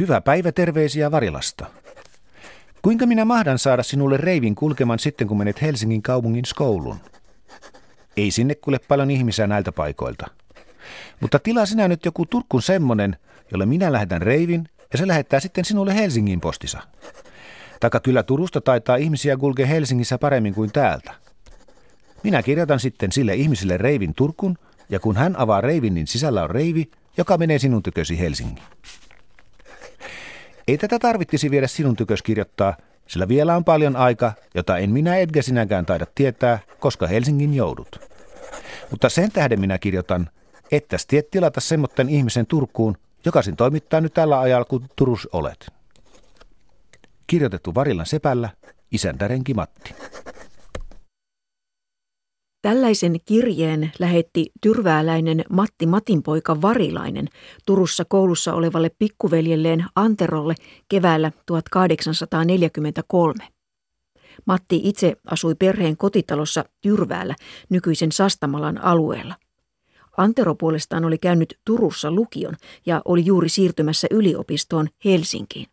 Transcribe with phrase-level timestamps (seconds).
[0.00, 1.66] Hyvä päivä terveisiä Varilasta.
[2.82, 6.96] Kuinka minä mahdan saada sinulle reivin kulkemaan sitten, kun menet Helsingin kaupungin skoulun?
[8.16, 10.26] Ei sinne kuule paljon ihmisiä näiltä paikoilta.
[11.20, 13.16] Mutta tilaa sinä nyt joku Turkun semmonen,
[13.52, 16.78] jolle minä lähetän reivin ja se lähettää sitten sinulle Helsingin postissa.
[17.80, 21.14] Taka kyllä Turusta taitaa ihmisiä kulkea Helsingissä paremmin kuin täältä.
[22.22, 24.58] Minä kirjoitan sitten sille ihmiselle reivin Turkun,
[24.90, 28.58] ja kun hän avaa reivin, niin sisällä on reivi, joka menee sinun tykösi Helsingin.
[30.68, 35.16] Ei tätä tarvittisi viedä sinun tykös kirjoittaa, sillä vielä on paljon aika, jota en minä
[35.16, 38.00] etkä sinäkään taida tietää, koska Helsingin joudut.
[38.90, 40.30] Mutta sen tähden minä kirjoitan,
[40.72, 45.70] että tiet tilata semmotten ihmisen Turkuun, joka sen toimittaa nyt tällä ajalla, kun Turus olet.
[47.26, 48.48] Kirjoitettu Varillan sepällä,
[48.92, 49.94] isäntä Renki Matti.
[52.68, 57.28] Tällaisen kirjeen lähetti tyrvääläinen Matti Matinpoika Varilainen
[57.66, 60.54] Turussa koulussa olevalle pikkuveljelleen Anterolle
[60.88, 63.44] keväällä 1843.
[64.46, 67.34] Matti itse asui perheen kotitalossa Tyrväällä
[67.68, 69.34] nykyisen Sastamalan alueella.
[70.16, 72.54] Antero puolestaan oli käynyt Turussa lukion
[72.86, 75.66] ja oli juuri siirtymässä yliopistoon Helsinkiin.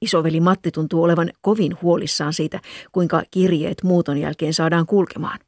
[0.00, 2.60] Isoveli Matti tuntuu olevan kovin huolissaan siitä,
[2.92, 5.38] kuinka kirjeet muuton jälkeen saadaan kulkemaan.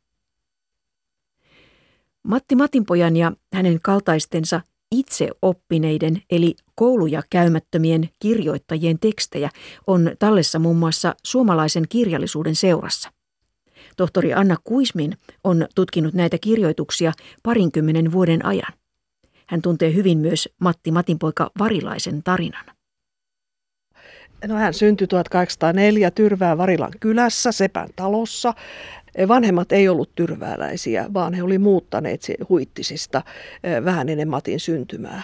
[2.22, 4.60] Matti Matinpojan ja hänen kaltaistensa
[4.92, 9.50] itse oppineiden eli kouluja käymättömien kirjoittajien tekstejä
[9.86, 13.10] on tallessa muun muassa suomalaisen kirjallisuuden seurassa.
[13.96, 17.12] Tohtori Anna Kuismin on tutkinut näitä kirjoituksia
[17.42, 18.72] parinkymmenen vuoden ajan.
[19.46, 22.64] Hän tuntee hyvin myös Matti Matinpoika Varilaisen tarinan.
[24.46, 28.54] No hän syntyi 1804 Tyrvää Varilan kylässä, Sepän talossa.
[29.28, 33.22] Vanhemmat ei ollut tyrvääläisiä, vaan he oli muuttaneet huittisista
[33.84, 35.22] vähän ennen Matin syntymää.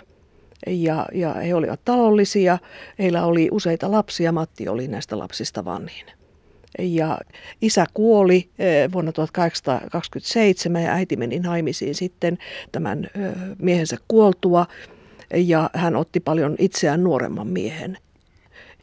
[0.67, 2.59] Ja, ja he olivat talollisia,
[2.99, 6.07] heillä oli useita lapsia, Matti oli näistä lapsista vanhin.
[6.79, 7.19] Ja
[7.63, 8.51] isä kuoli
[8.93, 12.39] vuonna 1827 ja äiti meni naimisiin sitten
[12.73, 14.67] tämän eh, miehensä kuoltua.
[15.35, 17.99] Ja hän otti paljon itseään nuoremman miehen.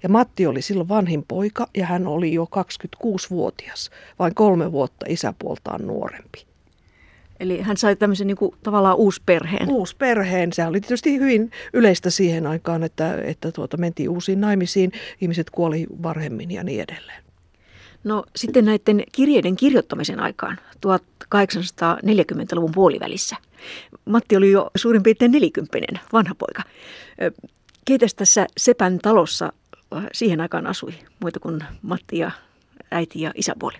[0.04, 3.90] Ja Matti oli silloin vanhin poika ja hän oli jo 26-vuotias,
[4.20, 6.46] vain kolme vuotta isäpuoltaan nuorempi.
[7.40, 9.70] Eli hän sai tämmöisen niin kuin, tavallaan uusperheen.
[9.70, 10.54] Uusperheen.
[10.54, 14.92] Se oli tietysti hyvin yleistä siihen aikaan, että, että tuota, mentiin uusiin naimisiin,
[15.22, 17.24] ihmiset kuoli varhemmin ja niin edelleen.
[18.04, 23.36] No sitten näiden kirjeiden kirjoittamisen aikaan, 1840-luvun puolivälissä.
[24.06, 26.64] Matti oli jo suurin piirtein nelikymppinen, vanha poika.
[27.86, 29.54] Keitä tässä Sepän talossa
[30.14, 32.32] siihen aikaan asui, muita kuin Matti ja
[32.92, 33.78] äiti ja isäpuoli?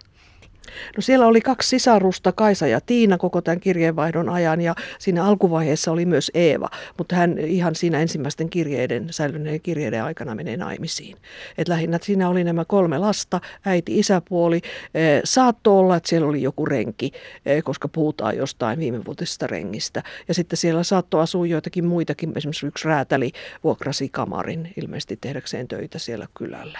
[0.98, 5.92] No siellä oli kaksi sisarusta, Kaisa ja Tiina, koko tämän kirjeenvaihdon ajan ja siinä alkuvaiheessa
[5.92, 11.18] oli myös Eeva, mutta hän ihan siinä ensimmäisten kirjeiden, säilyneiden kirjeiden aikana menee naimisiin.
[11.58, 14.62] Et lähinnä siinä oli nämä kolme lasta, äiti, isäpuoli.
[15.24, 17.12] Saatto olla, että siellä oli joku renki,
[17.64, 20.04] koska puhutaan jostain viimevuotisesta rengistä.
[20.28, 23.32] Ja sitten siellä saattoi asua joitakin muitakin, esimerkiksi yksi räätäli
[23.64, 26.80] vuokrasi kamarin ilmeisesti tehdäkseen töitä siellä kylällä.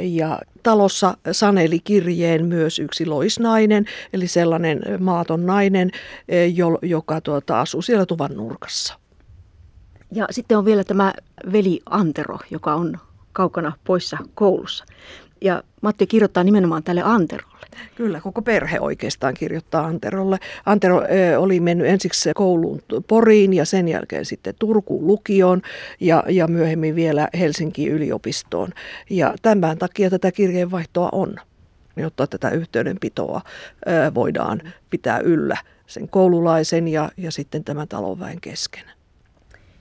[0.00, 5.90] Ja talossa saneli kirjeen myös yksi loisnainen, eli sellainen maaton nainen,
[6.28, 8.98] eh, joka tuota, asuu siellä tuvan nurkassa.
[10.12, 11.12] Ja sitten on vielä tämä
[11.52, 12.98] veli Antero, joka on
[13.32, 14.84] kaukana poissa koulussa.
[15.40, 17.56] Ja Matti kirjoittaa nimenomaan tälle Anterolle.
[17.94, 20.38] Kyllä, koko perhe oikeastaan kirjoittaa Anterolle.
[20.66, 21.02] Antero
[21.38, 25.62] oli mennyt ensiksi kouluun Poriin ja sen jälkeen sitten Turkuun lukioon
[26.00, 28.68] ja, ja myöhemmin vielä Helsingin yliopistoon.
[29.10, 31.36] Ja tämän takia tätä kirjeenvaihtoa on,
[31.96, 33.40] jotta tätä yhteydenpitoa
[34.14, 38.84] voidaan pitää yllä sen koululaisen ja, ja sitten tämän talonväen kesken.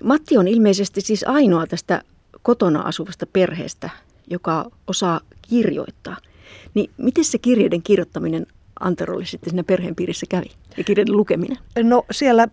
[0.04, 2.02] Matti on ilmeisesti siis ainoa tästä
[2.42, 3.90] kotona asuvasta perheestä,
[4.30, 5.20] joka osaa
[5.50, 6.18] kirjoittaa.
[6.74, 8.48] Niin miten se kirjeiden kirjoittaminen
[8.80, 11.58] Anterolle sitten siinä perheen piirissä kävi ja kirjeiden lukeminen?
[11.84, 12.48] No siellä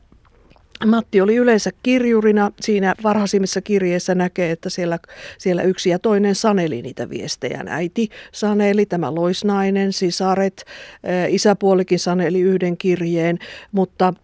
[0.87, 2.51] Matti oli yleensä kirjurina.
[2.61, 4.99] Siinä varhaisimmissa kirjeissä näkee, että siellä,
[5.39, 7.65] siellä yksi ja toinen saneli niitä viestejä.
[7.67, 10.65] Äiti saneli, tämä loisnainen, sisaret,
[11.29, 13.39] isäpuolikin saneli yhden kirjeen,
[13.73, 14.15] mutta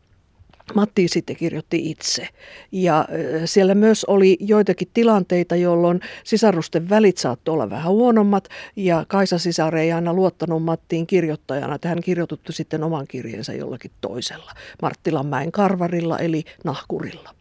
[0.75, 2.29] Matti sitten kirjoitti itse.
[2.73, 3.09] Ja
[3.45, 8.49] siellä myös oli joitakin tilanteita, jolloin sisarusten välit saattoi olla vähän huonommat.
[8.77, 13.91] Ja Kaisa sisare ei aina luottanut Mattiin kirjoittajana, että hän kirjoitutti sitten oman kirjeensä jollakin
[14.01, 14.53] toisella.
[14.83, 17.35] Marttilanmäen karvarilla eli nahkurilla.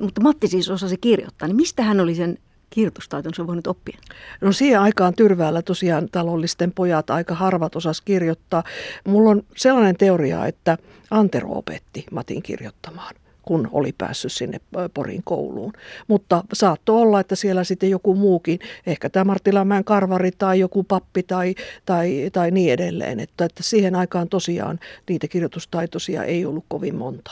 [0.00, 2.38] Mutta Matti siis osasi kirjoittaa, niin mistä hän oli sen
[2.74, 3.98] kirjoitustaitonsa voinut oppia?
[4.40, 8.64] No siihen aikaan Tyrväällä tosiaan talollisten pojat aika harvat osas kirjoittaa.
[9.06, 10.78] Mulla on sellainen teoria, että
[11.10, 14.60] Antero opetti Matin kirjoittamaan kun oli päässyt sinne
[14.94, 15.72] Porin kouluun.
[16.08, 21.22] Mutta saattoi olla, että siellä sitten joku muukin, ehkä tämä Marttilamäen karvari tai joku pappi
[21.22, 21.54] tai,
[21.86, 23.20] tai, tai niin edelleen.
[23.20, 27.30] Että, että siihen aikaan tosiaan niitä kirjoitustaitoisia ei ollut kovin monta.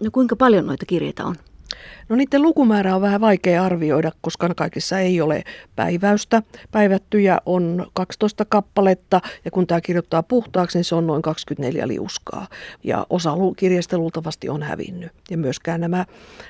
[0.00, 1.36] No kuinka paljon noita kirjeitä on?
[2.08, 5.44] No niiden lukumäärä on vähän vaikea arvioida, koska kaikissa ei ole
[5.76, 6.42] päiväystä.
[6.70, 12.46] Päivättyjä on 12 kappaletta ja kun tämä kirjoittaa puhtaaksi, niin se on noin 24 liuskaa.
[12.84, 15.12] Ja osa kirjeistä luultavasti on hävinnyt.
[15.30, 16.06] Ja myöskään nämä,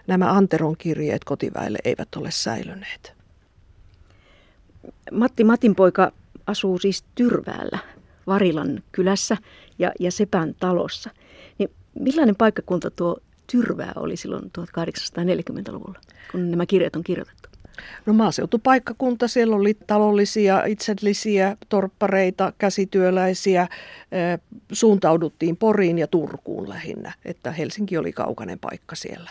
[0.06, 3.20] nämä Anteron kirjeet kotiväelle eivät ole säilyneet.
[5.12, 6.12] Matti Matin poika
[6.46, 7.78] asuu siis Tyrväällä,
[8.26, 9.36] Varilan kylässä
[9.78, 11.10] ja, ja Sepän talossa.
[11.58, 13.16] Niin millainen paikkakunta tuo
[13.50, 16.00] Tyrvää oli silloin 1840-luvulla,
[16.32, 17.48] kun nämä kirjat on kirjoitettu?
[18.06, 23.68] No maaseutupaikkakunta, siellä oli talollisia, itsellisiä torppareita, käsityöläisiä.
[24.72, 29.30] Suuntauduttiin Poriin ja Turkuun lähinnä, että Helsinki oli kaukainen paikka siellä.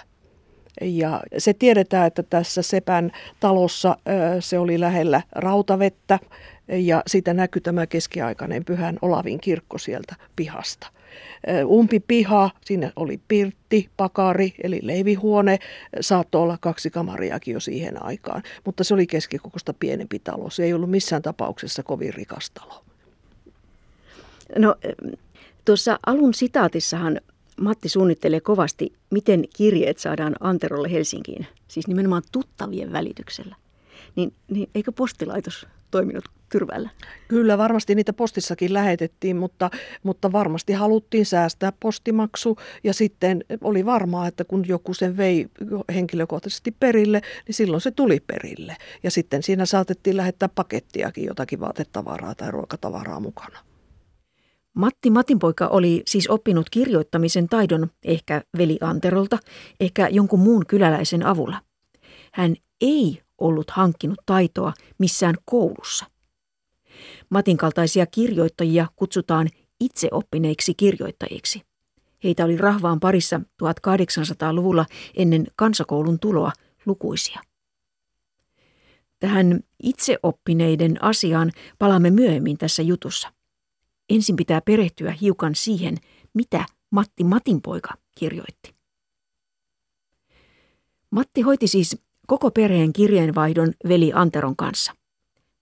[0.82, 3.98] Ja se tiedetään, että tässä Sepän talossa
[4.40, 6.20] se oli lähellä rautavettä
[6.68, 10.88] ja siitä näkyy tämä keskiaikainen pyhän Olavin kirkko sieltä pihasta
[11.66, 15.60] umpi piha, siinä oli pirtti, pakari eli leivihuone,
[16.02, 20.50] saattoi olla kaksi kamariakin jo siihen aikaan, mutta se oli keskikokosta pienempi talo.
[20.50, 22.84] Se ei ollut missään tapauksessa kovin rikas talo.
[24.58, 24.76] No
[25.66, 27.22] tuossa alun sitaatissahan
[27.62, 33.56] Matti suunnittelee kovasti, miten kirjeet saadaan Anterolle Helsinkiin, siis nimenomaan tuttavien välityksellä.
[34.16, 36.90] Niin, niin eikö postilaitos toiminut Tyrvällä?
[37.28, 39.70] Kyllä, varmasti niitä postissakin lähetettiin, mutta,
[40.04, 45.48] mutta varmasti haluttiin säästää postimaksu ja sitten oli varmaa, että kun joku sen vei
[45.94, 48.76] henkilökohtaisesti perille, niin silloin se tuli perille.
[49.04, 53.60] Ja sitten siinä saatettiin lähettää pakettiakin, jotakin vaatetavaraa tai ruokatavaraa mukana.
[54.74, 59.38] Matti Matinpoika oli siis oppinut kirjoittamisen taidon ehkä veli Anterolta,
[59.80, 61.62] ehkä jonkun muun kyläläisen avulla.
[62.34, 66.06] Hän ei ollut hankkinut taitoa missään koulussa.
[67.30, 69.48] Matin kaltaisia kirjoittajia kutsutaan
[69.80, 71.62] itseoppineiksi kirjoittajiksi.
[72.24, 74.86] Heitä oli rahvaan parissa 1800-luvulla
[75.18, 76.52] ennen kansakoulun tuloa
[76.86, 77.42] lukuisia.
[79.20, 83.34] Tähän itseoppineiden asiaan palaamme myöhemmin tässä jutussa.
[84.10, 85.98] Ensin pitää perehtyä hiukan siihen,
[86.34, 88.76] mitä Matti Matinpoika kirjoitti.
[91.12, 91.98] Matti hoiti siis
[92.28, 94.94] koko perheen kirjeenvaihdon veli Anteron kanssa.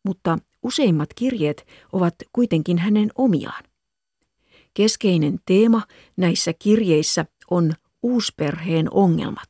[0.04, 3.64] Mutta useimmat kirjeet ovat kuitenkin hänen omiaan.
[4.74, 5.82] Keskeinen teema
[6.18, 7.74] näissä kirjeissä on
[8.04, 9.50] uusperheen ongelmat.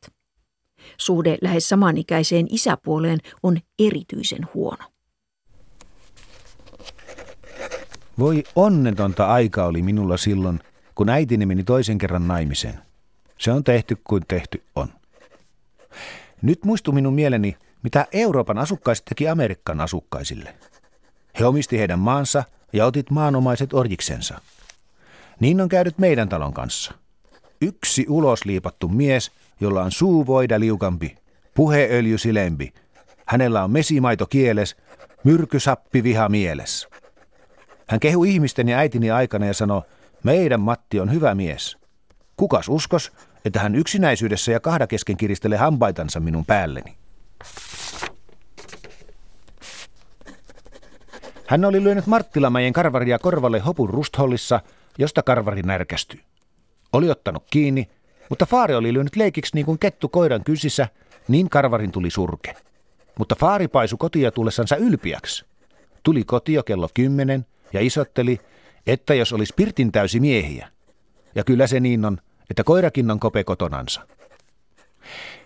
[0.96, 4.84] Suhde lähes samanikäiseen isäpuoleen on erityisen huono.
[8.18, 10.60] Voi onnetonta aika oli minulla silloin,
[10.94, 12.78] kun äitini meni toisen kerran naimiseen.
[13.38, 14.88] Se on tehty kuin tehty on.
[16.42, 20.54] Nyt muistuu minun mieleni, mitä Euroopan asukkaiset teki Amerikan asukkaisille.
[21.40, 24.40] He omisti heidän maansa ja otit maanomaiset orjiksensa.
[25.40, 26.94] Niin on käynyt meidän talon kanssa.
[27.60, 29.30] Yksi ulosliipattu mies,
[29.60, 31.16] jolla on suu voida liukampi,
[31.54, 32.72] puheöljy silempi.
[33.26, 34.76] Hänellä on mesimaito kieles,
[35.24, 36.88] myrkysappi viha mieles.
[37.88, 39.82] Hän kehu ihmisten ja äitini aikana ja sanoi,
[40.24, 41.76] meidän Matti on hyvä mies.
[42.36, 43.12] Kukas uskos,
[43.44, 46.96] että hän yksinäisyydessä ja kahda kesken kiristelee hampaitansa minun päälleni.
[51.48, 54.60] Hän oli lyönyt Marttilamäjen karvaria korvalle hopun rusthollissa,
[54.98, 56.20] josta karvari närkästyi.
[56.92, 57.88] Oli ottanut kiinni,
[58.28, 60.88] mutta Faari oli lyönyt leikiksi niin kuin kettu koiran kysissä,
[61.28, 62.54] niin karvarin tuli surke.
[63.18, 65.44] Mutta Faari paisu kotia tullessansa ylpiäksi.
[66.02, 68.40] Tuli kotio kello kymmenen ja isotteli,
[68.86, 70.68] että jos olisi pirtin täysi miehiä.
[71.34, 72.18] Ja kyllä se niin on,
[72.50, 74.06] että koirakin on kope kotonansa.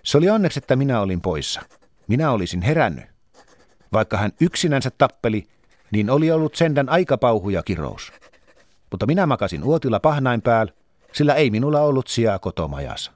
[0.02, 1.62] Se oli onneksi, että minä olin poissa.
[2.09, 3.04] Minä olisin herännyt.
[3.92, 5.47] Vaikka hän yksinänsä tappeli,
[5.92, 8.12] niin oli ollut sendän aika pauhu ja kirous.
[8.90, 10.72] Mutta minä makasin uotilla pahnain päällä,
[11.12, 13.12] sillä ei minulla ollut sijaa kotomajassa.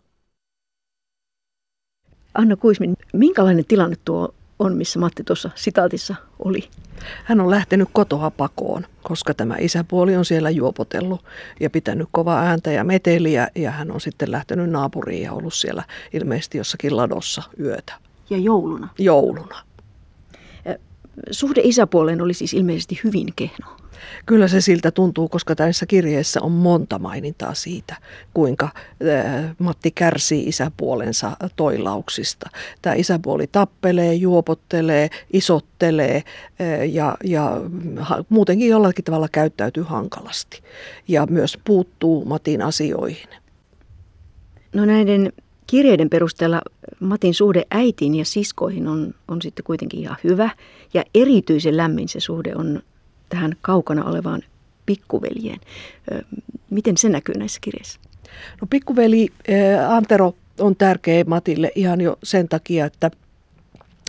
[2.34, 6.68] Anna Kuismin, minkälainen tilanne tuo on, missä Matti tuossa sitaatissa oli?
[7.24, 11.24] Hän on lähtenyt kotoa pakoon, koska tämä isäpuoli on siellä juopotellut
[11.60, 15.82] ja pitänyt kovaa ääntä ja meteliä ja hän on sitten lähtenyt naapuriin ja ollut siellä
[16.12, 17.94] ilmeisesti jossakin ladossa yötä.
[18.30, 18.88] Ja jouluna?
[18.98, 19.62] Jouluna.
[21.30, 23.66] Suhde isäpuoleen oli siis ilmeisesti hyvin kehno.
[24.26, 27.96] Kyllä se siltä tuntuu, koska tässä kirjeessä on monta mainintaa siitä,
[28.34, 28.68] kuinka
[29.58, 32.50] Matti kärsii isäpuolensa toilauksista.
[32.82, 36.22] Tämä isäpuoli tappelee, juopottelee, isottelee
[36.92, 37.60] ja, ja
[38.28, 40.62] muutenkin jollakin tavalla käyttäytyy hankalasti.
[41.08, 43.28] Ja myös puuttuu Matin asioihin.
[44.74, 45.32] No näiden
[45.66, 46.62] kirjeiden perusteella
[47.00, 50.50] Matin suhde äitiin ja siskoihin on, on sitten kuitenkin ihan hyvä.
[50.94, 52.82] Ja erityisen lämmin se suhde on
[53.28, 54.42] tähän kaukana olevaan
[54.86, 55.60] pikkuveljeen.
[56.70, 58.00] Miten se näkyy näissä kirjeissä?
[58.60, 59.28] No pikkuveli
[59.88, 63.10] Antero on tärkeä Matille ihan jo sen takia, että–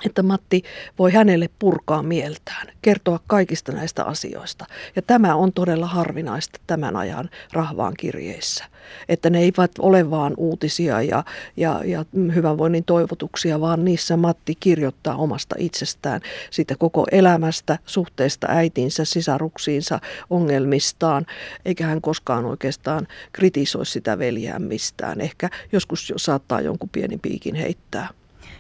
[0.06, 0.64] että Matti
[1.00, 4.66] voi hänelle purkaa mieltään, kertoa kaikista näistä asioista.
[4.96, 8.66] Ja tämä on todella harvinaista tämän ajan rahvaan kirjeissä.
[9.10, 11.24] Että ne eivät ole vaan uutisia ja,
[11.58, 19.06] ja, ja hyvänvoinnin toivotuksia, vaan niissä Matti kirjoittaa omasta itsestään, siitä koko elämästä, suhteesta äitinsä,
[19.06, 20.00] sisaruksiinsa,
[20.30, 21.26] ongelmistaan,
[21.66, 25.22] eikä hän koskaan oikeastaan kritisoi sitä veljään mistään.
[25.22, 28.10] Ehkä joskus jo saattaa jonkun pienen piikin heittää.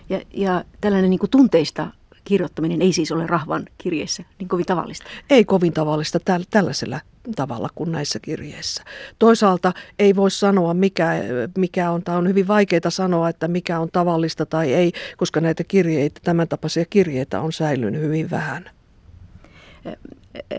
[0.09, 1.87] Ja, ja tällainen niin kuin tunteista
[2.27, 5.05] kirjoittaminen ei siis ole rahvan kirjeissä niin kovin tavallista.
[5.29, 6.99] Ei kovin tavallista täl, tällaisella
[7.35, 8.83] tavalla kuin näissä kirjeissä.
[9.19, 11.11] Toisaalta ei voi sanoa, mikä,
[11.57, 15.63] mikä on, tai on hyvin vaikeaa sanoa, että mikä on tavallista tai ei, koska näitä
[15.63, 18.69] kirjeitä, tämän tapaisia kirjeitä on säilynyt hyvin vähän.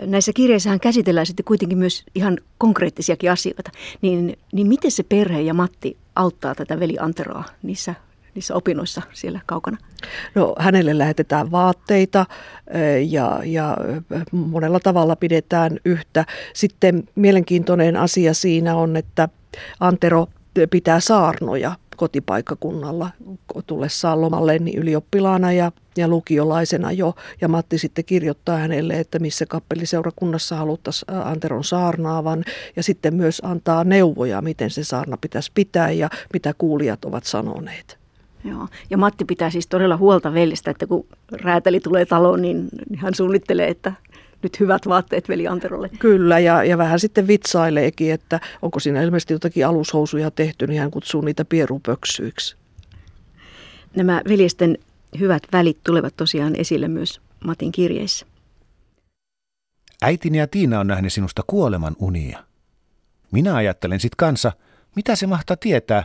[0.06, 3.70] Näissä kirjeissähän käsitellään sitten kuitenkin myös ihan konkreettisiakin asioita.
[4.02, 7.94] Niin, niin miten se perhe ja Matti auttaa tätä veli Anteroa niissä
[8.34, 9.76] niissä opinnoissa siellä kaukana?
[10.34, 12.26] No hänelle lähetetään vaatteita
[13.08, 13.76] ja, ja
[14.32, 16.24] monella tavalla pidetään yhtä.
[16.54, 19.28] Sitten mielenkiintoinen asia siinä on, että
[19.80, 20.26] Antero
[20.70, 23.10] pitää saarnoja kotipaikkakunnalla
[23.66, 27.14] tullessaan lomalle niin ylioppilaana ja, ja lukiolaisena jo.
[27.40, 32.44] Ja Matti sitten kirjoittaa hänelle, että missä kappeliseurakunnassa haluttaisiin Anteron saarnaavan.
[32.76, 37.97] Ja sitten myös antaa neuvoja, miten se saarna pitäisi pitää ja mitä kuulijat ovat sanoneet.
[38.44, 38.68] Joo.
[38.90, 43.68] Ja Matti pitää siis todella huolta veljestä, että kun räätäli tulee taloon, niin hän suunnittelee,
[43.68, 43.92] että
[44.42, 45.88] nyt hyvät vaatteet veli Anterolle.
[45.98, 50.90] Kyllä, ja, ja vähän sitten vitsaileekin, että onko siinä ilmeisesti jotakin alushousuja tehty, niin hän
[50.90, 52.56] kutsuu niitä pierupöksyiksi.
[53.96, 54.78] Nämä veljesten
[55.18, 58.26] hyvät välit tulevat tosiaan esille myös Matin kirjeissä.
[60.02, 62.44] Äitini ja Tiina on nähnyt sinusta kuoleman unia.
[63.32, 64.52] Minä ajattelen sit kanssa,
[64.96, 66.04] mitä se mahtaa tietää,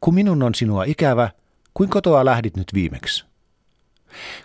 [0.00, 1.30] kun minun on sinua ikävä
[1.74, 3.24] Kuin kotoa lähdit nyt viimeksi?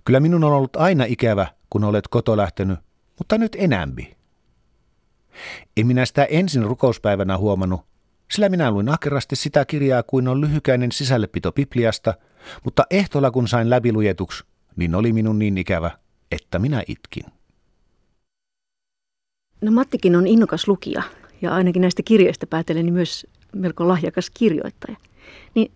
[0.05, 2.79] Kyllä minun on ollut aina ikävä, kun olet koto lähtenyt,
[3.17, 4.17] mutta nyt enämpi.
[5.77, 7.81] En minä sitä ensin rukouspäivänä huomannut,
[8.31, 12.13] sillä minä luin ahkerasti sitä kirjaa kuin on lyhykäinen sisällepito Bibliasta,
[12.63, 14.43] mutta ehtolla kun sain läpilujetuksi,
[14.75, 15.91] niin oli minun niin ikävä,
[16.31, 17.25] että minä itkin.
[19.61, 21.03] No Mattikin on innokas lukija
[21.41, 24.97] ja ainakin näistä kirjoista päätellen niin myös melko lahjakas kirjoittaja.
[25.55, 25.71] Niin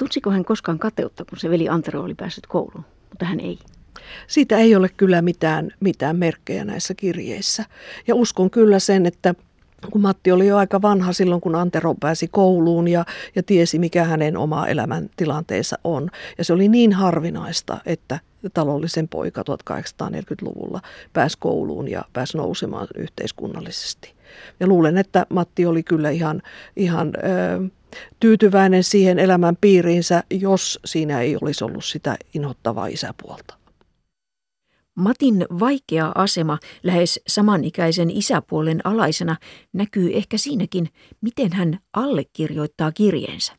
[0.00, 3.58] Tunsiko hän koskaan kateutta, kun se veli Antero oli päässyt kouluun, mutta hän ei?
[4.26, 7.64] Siitä ei ole kyllä mitään, mitään merkkejä näissä kirjeissä.
[8.06, 9.34] Ja uskon kyllä sen, että
[9.90, 13.04] kun Matti oli jo aika vanha silloin, kun Antero pääsi kouluun ja,
[13.34, 16.10] ja tiesi, mikä hänen oma elämäntilanteensa on.
[16.38, 18.18] Ja se oli niin harvinaista, että
[18.54, 20.80] talollisen poika 1840-luvulla
[21.12, 24.14] pääsi kouluun ja pääsi nousemaan yhteiskunnallisesti.
[24.60, 26.42] Ja luulen, että Matti oli kyllä ihan,
[26.76, 27.12] ihan
[28.20, 33.60] tyytyväinen siihen elämän piiriinsä, jos siinä ei olisi ollut sitä inhottavaa isäpuolta.
[34.94, 39.36] Matin vaikea asema lähes samanikäisen isäpuolen alaisena
[39.72, 40.88] näkyy ehkä siinäkin,
[41.20, 43.52] miten hän allekirjoittaa kirjeensä.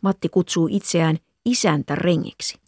[0.00, 2.58] Matti kutsuu itseään isäntä rengiksi.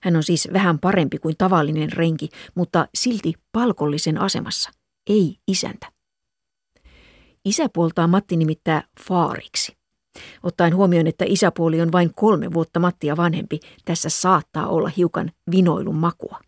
[0.00, 4.70] Hän on siis vähän parempi kuin tavallinen renki, mutta silti palkollisen asemassa,
[5.06, 5.92] ei isäntä.
[7.44, 9.79] Isäpuoltaa Matti nimittää faariksi.
[10.42, 15.96] Ottaen huomioon, että isäpuoli on vain kolme vuotta Mattia vanhempi, tässä saattaa olla hiukan vinoilun
[15.96, 16.40] makua.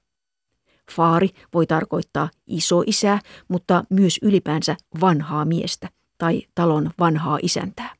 [0.90, 5.88] Faari voi tarkoittaa isoisää, mutta myös ylipäänsä vanhaa miestä
[6.18, 7.94] tai talon vanhaa isäntää.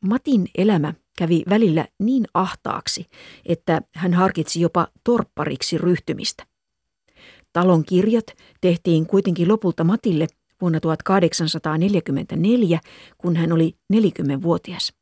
[0.00, 3.06] Matin elämä kävi välillä niin ahtaaksi,
[3.46, 6.46] että hän harkitsi jopa torppariksi ryhtymistä.
[7.52, 8.26] Talon kirjat
[8.60, 10.26] tehtiin kuitenkin lopulta Matille
[10.62, 12.80] vuonna 1844,
[13.18, 14.92] kun hän oli 40-vuotias.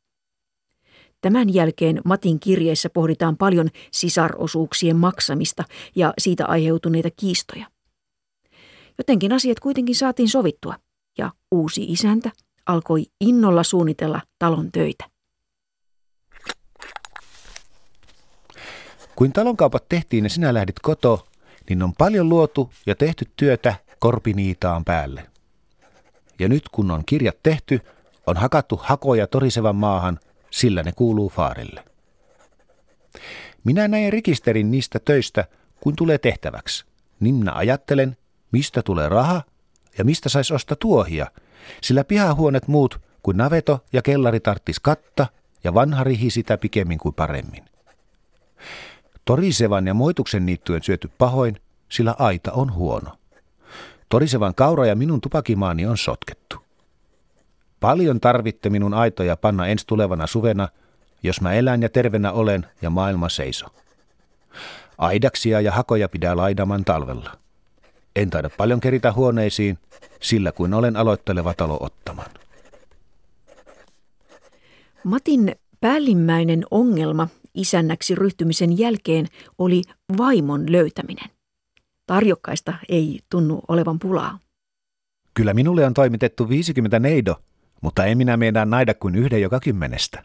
[1.21, 5.63] Tämän jälkeen Matin kirjeissä pohditaan paljon sisarosuuksien maksamista
[5.95, 7.65] ja siitä aiheutuneita kiistoja.
[8.97, 10.75] Jotenkin asiat kuitenkin saatiin sovittua
[11.17, 12.31] ja uusi isäntä
[12.65, 15.05] alkoi innolla suunnitella talon töitä.
[19.15, 21.27] Kuin talonkaupat tehtiin ja sinä lähdit koto,
[21.69, 25.30] niin on paljon luotu ja tehty työtä korpiniitaan päälle.
[26.41, 27.79] Ja nyt kun on kirjat tehty,
[28.27, 30.19] on hakattu hakoja torisevan maahan,
[30.51, 31.83] sillä ne kuuluu Faarille.
[33.63, 35.45] Minä näen rekisterin niistä töistä,
[35.79, 36.85] kun tulee tehtäväksi.
[37.19, 38.17] Niin minä ajattelen,
[38.51, 39.41] mistä tulee raha
[39.97, 41.27] ja mistä sais ostaa tuohia,
[41.81, 45.27] sillä pihahuonet muut kun naveto ja kellari tarttis katta
[45.63, 47.65] ja vanha rihi sitä pikemmin kuin paremmin.
[49.25, 51.57] Torisevan ja moituksen niittyön syöty pahoin,
[51.89, 53.20] sillä aita on huono.
[54.11, 56.55] Torisevan kaura ja minun tupakimaani on sotkettu.
[57.79, 60.69] Paljon tarvitte minun aitoja panna ensi tulevana suvena,
[61.23, 63.65] jos mä elän ja tervenä olen ja maailma seiso.
[64.97, 67.31] Aidaksia ja hakoja pidää laidaman talvella.
[68.15, 69.77] En taida paljon keritä huoneisiin,
[70.21, 72.31] sillä kuin olen aloitteleva talo ottamaan.
[75.03, 79.27] Matin päällimmäinen ongelma isännäksi ryhtymisen jälkeen
[79.57, 79.81] oli
[80.17, 81.40] vaimon löytäminen.
[82.11, 84.39] Tarjokkaista ei tunnu olevan pulaa.
[85.33, 87.41] Kyllä minulle on toimitettu 50 neido,
[87.81, 90.23] mutta ei minä meidän naida kuin yhden joka kymmenestä.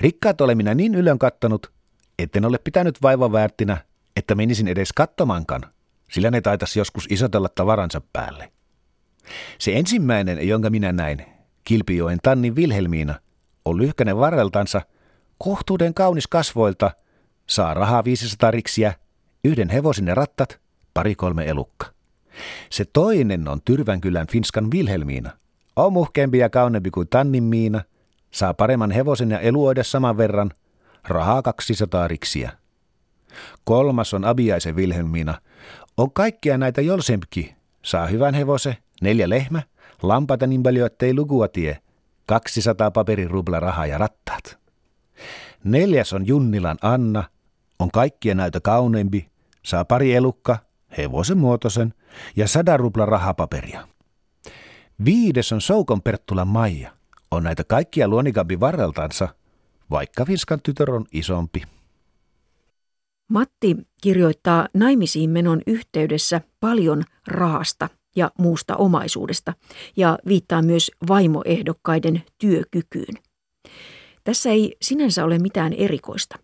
[0.00, 1.72] Rikkaat olen minä niin ylön kattanut,
[2.18, 3.76] etten ole pitänyt vaivan väärtinä,
[4.16, 5.62] että menisin edes kattomankan,
[6.10, 8.52] sillä ne taitaisi joskus isotella tavaransa päälle.
[9.58, 11.26] Se ensimmäinen, jonka minä näin,
[11.64, 13.14] Kilpijoen Tannin Vilhelmiina,
[13.64, 14.82] on lyhkänen varreltansa,
[15.38, 16.90] kohtuuden kaunis kasvoilta,
[17.46, 18.94] saa rahaa 500 riksiä,
[19.44, 20.61] yhden hevosin ja rattat,
[20.94, 21.86] pari kolme elukka.
[22.70, 25.30] Se toinen on Tyrvänkylän Finskan Vilhelmiina.
[25.76, 27.82] On muhkeampi ja kauneempi kuin Tannin Miina,
[28.30, 30.50] saa paremman hevosen ja eluoida saman verran,
[31.08, 32.52] rahaa 200 riksiä.
[33.64, 35.40] Kolmas on Abiaisen Vilhelmiina.
[35.96, 39.62] On kaikkia näitä jolsempi, saa hyvän hevose, neljä lehmä,
[40.02, 41.78] lampata niin paljon, ettei lukua tie,
[42.26, 44.58] 200 paperirubla rahaa ja rattaat.
[45.64, 47.24] Neljäs on Junnilan Anna,
[47.78, 49.28] on kaikkien näitä kauneimpi,
[49.62, 50.58] saa pari elukka,
[50.98, 51.94] hevosen muotoisen
[52.36, 53.88] ja sadan rupla rahapaperia.
[55.04, 56.92] Viides on Soukon Perttulan Maija,
[57.30, 59.28] on näitä kaikkia luonikampi varreltansa,
[59.90, 61.62] vaikka Vinskan tytör on isompi.
[63.28, 69.54] Matti kirjoittaa naimisiin menon yhteydessä paljon rahasta ja muusta omaisuudesta
[69.96, 73.14] ja viittaa myös vaimoehdokkaiden työkykyyn.
[74.24, 76.38] Tässä ei sinänsä ole mitään erikoista.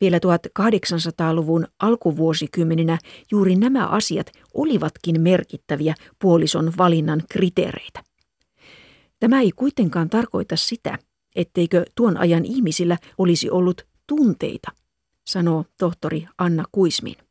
[0.00, 2.98] Vielä 1800-luvun alkuvuosikymmeninä
[3.30, 8.02] juuri nämä asiat olivatkin merkittäviä puolison valinnan kriteereitä.
[9.20, 10.98] Tämä ei kuitenkaan tarkoita sitä,
[11.36, 14.70] etteikö tuon ajan ihmisillä olisi ollut tunteita,
[15.26, 17.25] sanoo tohtori Anna Kuismin.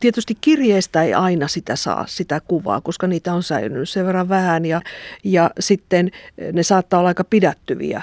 [0.00, 4.64] Tietysti kirjeestä ei aina sitä saa, sitä kuvaa, koska niitä on säilynyt sen verran vähän
[4.64, 4.82] ja,
[5.24, 6.10] ja sitten
[6.52, 8.02] ne saattaa olla aika pidättyviä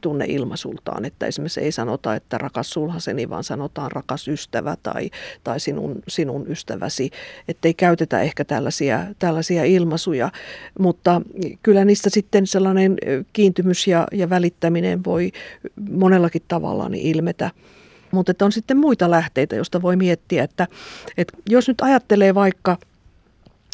[0.00, 5.10] tunneilmaisultaan, että esimerkiksi ei sanota, että rakas sulhaseni, vaan sanotaan rakas ystävä tai,
[5.44, 7.10] tai sinun, sinun ystäväsi,
[7.48, 10.30] ettei käytetä ehkä tällaisia, tällaisia ilmaisuja,
[10.78, 11.22] mutta
[11.62, 12.96] kyllä niistä sitten sellainen
[13.32, 15.32] kiintymys ja, ja välittäminen voi
[15.90, 17.50] monellakin tavalla niin ilmetä.
[18.16, 20.68] Mutta että on sitten muita lähteitä, joista voi miettiä, että,
[21.18, 22.78] että jos nyt ajattelee vaikka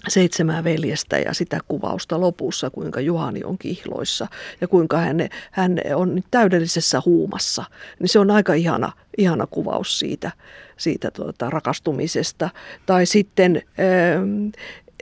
[0.09, 4.27] seitsemää veljestä ja sitä kuvausta lopussa, kuinka Juhani on kihloissa
[4.61, 7.65] ja kuinka hän, hän on täydellisessä huumassa,
[7.99, 10.33] niin se on aika ihana, ihana kuvaus siitä,
[10.77, 12.51] siitä tuota, rakastumisesta.
[12.87, 13.63] Tai sitten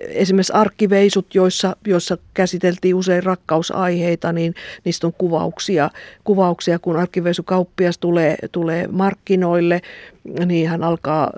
[0.00, 5.90] esimerkiksi arkkiveisut, joissa, joissa käsiteltiin usein rakkausaiheita, niin niistä on kuvauksia,
[6.24, 9.80] kuvauksia kun arkkiveisukauppias tulee, tulee markkinoille,
[10.24, 11.33] niin hän alkaa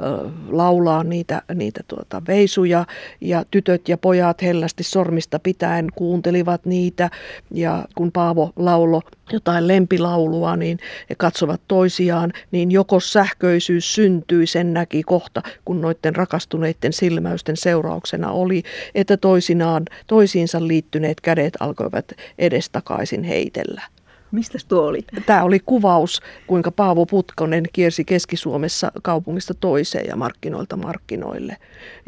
[0.49, 2.87] laulaa niitä, niitä tuota veisuja
[3.21, 7.11] ja tytöt ja pojat hellästi sormista pitäen kuuntelivat niitä
[7.51, 10.79] ja kun Paavo laulo jotain lempilaulua, niin
[11.11, 18.31] he katsovat toisiaan, niin joko sähköisyys syntyi, sen näki kohta, kun noiden rakastuneiden silmäysten seurauksena
[18.31, 18.62] oli,
[18.95, 23.83] että toisinaan, toisiinsa liittyneet kädet alkoivat edestakaisin heitellä.
[24.33, 25.05] Mistä tuo oli?
[25.27, 31.57] Tämä oli kuvaus, kuinka Paavo Putkonen kiersi Keski-Suomessa kaupungista toiseen ja markkinoilta markkinoille.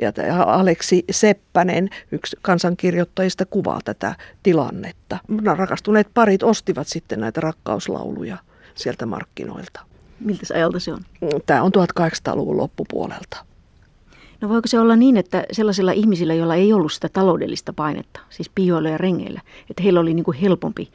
[0.03, 5.19] Ja Aleksi Seppänen, yksi kansankirjoittajista, kuvaa tätä tilannetta.
[5.57, 8.37] Rakastuneet parit ostivat sitten näitä rakkauslauluja
[8.75, 9.81] sieltä markkinoilta.
[10.21, 11.01] Miltä ajalta se on?
[11.47, 13.37] Tämä on 1800-luvun loppupuolelta.
[14.41, 18.51] No voiko se olla niin, että sellaisilla ihmisillä, joilla ei ollut sitä taloudellista painetta, siis
[18.55, 20.91] pioilla ja rengeillä, että heillä oli niin kuin helpompi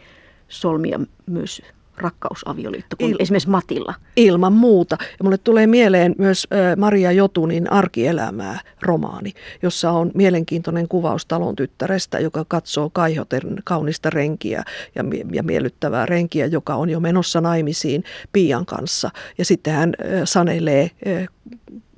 [0.50, 1.62] solmia myös
[1.98, 3.94] rakkausavioliitto kuin Il- esimerkiksi Matilla.
[4.16, 4.98] Ilman muuta.
[5.02, 12.20] Ja mulle tulee mieleen myös Maria Jotunin Arkielämää romaani, jossa on mielenkiintoinen kuvaus talon tyttärestä,
[12.20, 14.64] joka katsoo kaihoten kaunista renkiä
[14.96, 19.10] ja, ja miellyttävää renkiä, joka on jo menossa naimisiin Pian kanssa.
[19.38, 20.92] Ja sitten hän sanelee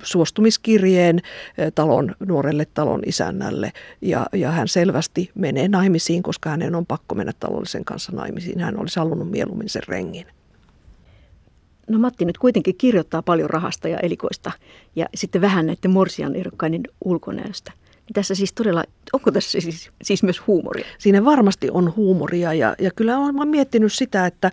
[0.02, 1.20] suostumiskirjeen
[1.58, 7.14] eh, talon, nuorelle talon isännälle ja, ja hän selvästi menee naimisiin, koska hänen on pakko
[7.14, 8.60] mennä talollisen kanssa naimisiin.
[8.60, 10.26] Hän olisi halunnut mieluummin sen rengin.
[11.88, 14.52] No Matti nyt kuitenkin kirjoittaa paljon rahasta ja elikoista
[14.96, 17.72] ja sitten vähän näiden morsian ehdokkaiden ulkonäöstä.
[18.12, 20.86] Tässä siis todella, onko tässä siis, siis myös huumoria?
[20.98, 24.50] Siinä varmasti on huumoria ja, ja kyllä olen miettinyt sitä, että,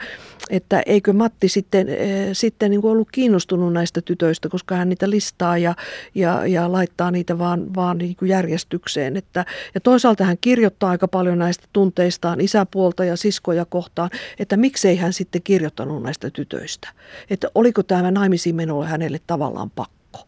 [0.49, 1.95] että eikö Matti sitten, äh,
[2.33, 5.75] sitten niin kuin ollut kiinnostunut näistä tytöistä, koska hän niitä listaa ja,
[6.15, 9.17] ja, ja laittaa niitä vaan, vaan niin kuin järjestykseen.
[9.17, 14.95] Että, ja toisaalta hän kirjoittaa aika paljon näistä tunteistaan isäpuolta ja siskoja kohtaan, että miksei
[14.95, 16.89] hän sitten kirjoittanut näistä tytöistä.
[17.29, 20.27] Että oliko tämä naimisiin menolle hänelle tavallaan pakko.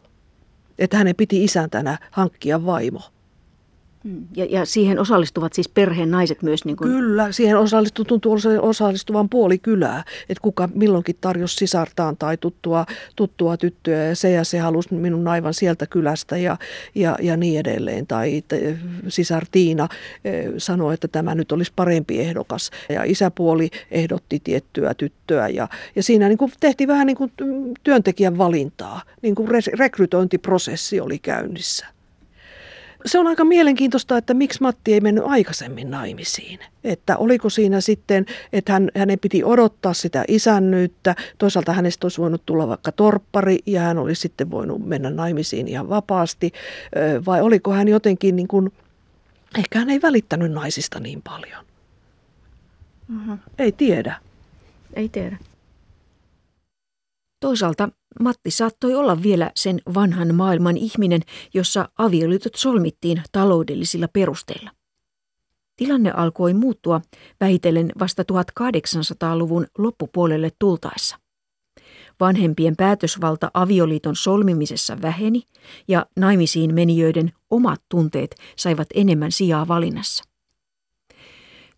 [0.79, 3.01] Että hänen piti isäntänä hankkia vaimo.
[4.03, 4.27] Mm.
[4.35, 6.65] Ja, ja siihen osallistuvat siis perheen naiset myös?
[6.65, 6.91] Niin kuin...
[6.91, 12.85] Kyllä, siihen osallistuu, tuntuu osallistuvan puoli kylää, että kuka milloinkin tarjosi sisartaan tai tuttua,
[13.15, 16.57] tuttua tyttöä ja se ja se halusi minun aivan sieltä kylästä ja,
[16.95, 18.07] ja, ja niin edelleen.
[18.07, 18.43] Tai
[19.07, 19.87] sisar Tiina
[20.25, 26.03] eh, sanoi, että tämä nyt olisi parempi ehdokas ja isäpuoli ehdotti tiettyä tyttöä ja, ja
[26.03, 27.31] siinä niin kuin tehtiin vähän niin kuin
[27.83, 32.00] työntekijän valintaa, niin kuin rekrytointiprosessi oli käynnissä
[33.05, 36.59] se on aika mielenkiintoista, että miksi Matti ei mennyt aikaisemmin naimisiin.
[36.83, 42.45] Että oliko siinä sitten, että hän, hänen piti odottaa sitä isännyyttä, toisaalta hänestä olisi voinut
[42.45, 46.51] tulla vaikka torppari ja hän olisi sitten voinut mennä naimisiin ihan vapaasti,
[47.25, 48.73] vai oliko hän jotenkin niin kuin,
[49.57, 51.65] ehkä hän ei välittänyt naisista niin paljon.
[53.07, 53.37] Mm-hmm.
[53.59, 54.15] Ei tiedä.
[54.93, 55.37] Ei tiedä.
[57.39, 61.21] Toisaalta Matti saattoi olla vielä sen vanhan maailman ihminen,
[61.53, 64.71] jossa avioliitot solmittiin taloudellisilla perusteilla.
[65.75, 67.01] Tilanne alkoi muuttua
[67.39, 71.17] vähitellen vasta 1800-luvun loppupuolelle tultaessa.
[72.19, 75.43] Vanhempien päätösvalta avioliiton solmimisessa väheni
[75.87, 80.23] ja naimisiin menijöiden omat tunteet saivat enemmän sijaa valinnassa.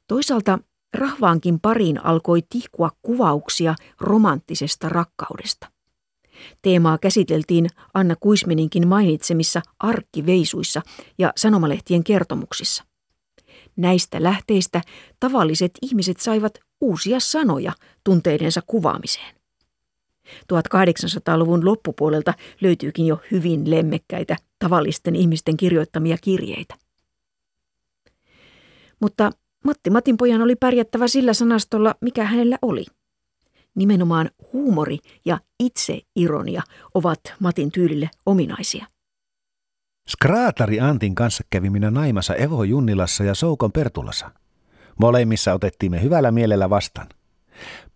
[0.08, 0.60] Toisaalta
[0.94, 5.68] rahvaankin pariin alkoi tihkua kuvauksia romanttisesta rakkaudesta.
[6.62, 10.82] Teemaa käsiteltiin Anna Kuismeninkin mainitsemissa arkkiveisuissa
[11.18, 12.84] ja sanomalehtien kertomuksissa.
[13.76, 14.82] Näistä lähteistä
[15.20, 19.36] tavalliset ihmiset saivat uusia sanoja tunteidensa kuvaamiseen.
[20.54, 26.76] 1800-luvun loppupuolelta löytyykin jo hyvin lemmekkäitä tavallisten ihmisten kirjoittamia kirjeitä.
[29.00, 29.32] Mutta
[29.64, 32.86] Matti Matinpojan oli pärjättävä sillä sanastolla, mikä hänellä oli–
[33.76, 36.62] Nimenomaan huumori ja itseironia
[36.94, 38.88] ovat Matin tyylille ominaisia.
[40.10, 44.32] Skraatari Antin kanssa kävi minä naimassa Evo Junnilassa ja Soukon Pertulassa.
[45.00, 47.08] Molemmissa otettiin me hyvällä mielellä vastaan.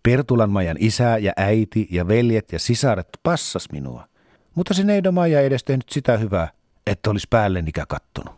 [0.02, 4.08] Pertulan Majan isä ja äiti ja veljet ja sisaret passas minua,
[4.54, 6.48] mutta se neidon Maija ei edes tehnyt sitä hyvää,
[6.86, 7.28] että olisi
[7.66, 8.34] ikä kattonut.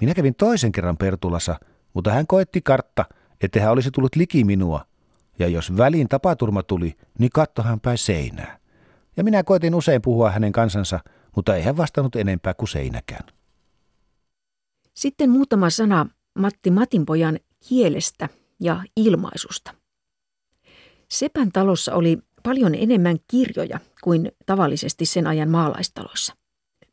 [0.00, 1.60] Minä kävin toisen kerran Pertulassa,
[1.94, 3.04] mutta hän koetti kartta,
[3.40, 4.89] että hän olisi tullut liki minua
[5.40, 8.58] ja jos väliin tapaturma tuli, niin kattohan päin seinää.
[9.16, 11.00] Ja minä koitin usein puhua hänen kansansa,
[11.36, 13.26] mutta ei hän vastannut enempää kuin seinäkään.
[14.94, 16.06] Sitten muutama sana
[16.38, 18.28] Matti Matinpojan kielestä
[18.60, 19.74] ja ilmaisusta.
[21.08, 26.34] Sepän talossa oli paljon enemmän kirjoja kuin tavallisesti sen ajan maalaistaloissa.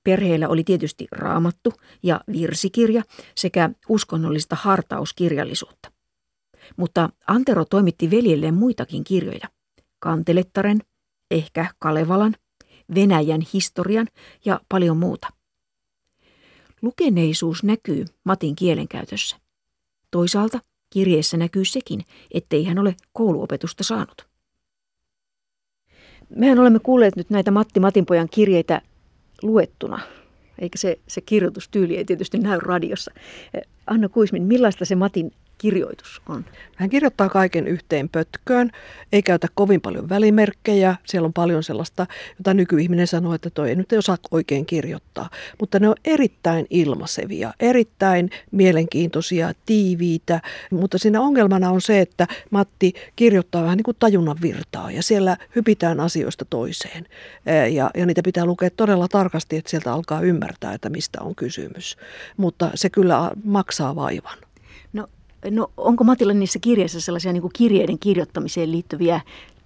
[0.03, 3.03] Perheellä oli tietysti raamattu ja virsikirja
[3.35, 5.96] sekä uskonnollista hartauskirjallisuutta.
[6.77, 9.47] Mutta Antero toimitti veljelleen muitakin kirjoja.
[9.99, 10.79] Kantelettaren,
[11.31, 12.35] ehkä Kalevalan,
[12.95, 14.07] Venäjän historian
[14.45, 15.27] ja paljon muuta.
[16.81, 19.37] Lukeneisuus näkyy Matin kielenkäytössä.
[20.11, 24.27] Toisaalta kirjeessä näkyy sekin, ettei hän ole kouluopetusta saanut.
[26.29, 28.81] Mehän olemme kuulleet nyt näitä Matti Matinpojan kirjeitä
[29.41, 29.99] luettuna,
[30.59, 33.11] eikä se, se kirjoitustyyli ei tietysti näy radiossa.
[33.87, 36.45] Anna Kuismin, millaista se Matin kirjoitus on?
[36.75, 38.71] Hän kirjoittaa kaiken yhteen pötköön,
[39.11, 40.95] ei käytä kovin paljon välimerkkejä.
[41.05, 42.07] Siellä on paljon sellaista,
[42.39, 45.29] jota nykyihminen sanoo, että toi ei nyt ei osaa oikein kirjoittaa.
[45.59, 50.41] Mutta ne on erittäin ilmaisevia, erittäin mielenkiintoisia, tiiviitä.
[50.71, 55.37] Mutta siinä ongelmana on se, että Matti kirjoittaa vähän niin kuin tajunnan virtaa ja siellä
[55.55, 57.05] hypitään asioista toiseen.
[57.71, 61.97] Ja, ja niitä pitää lukea todella tarkasti, että sieltä alkaa ymmärtää, että mistä on kysymys.
[62.37, 64.46] Mutta se kyllä maksaa vaivan.
[65.51, 69.21] No onko Matilla niissä kirjeissä sellaisia niin kuin kirjeiden kirjoittamiseen liittyviä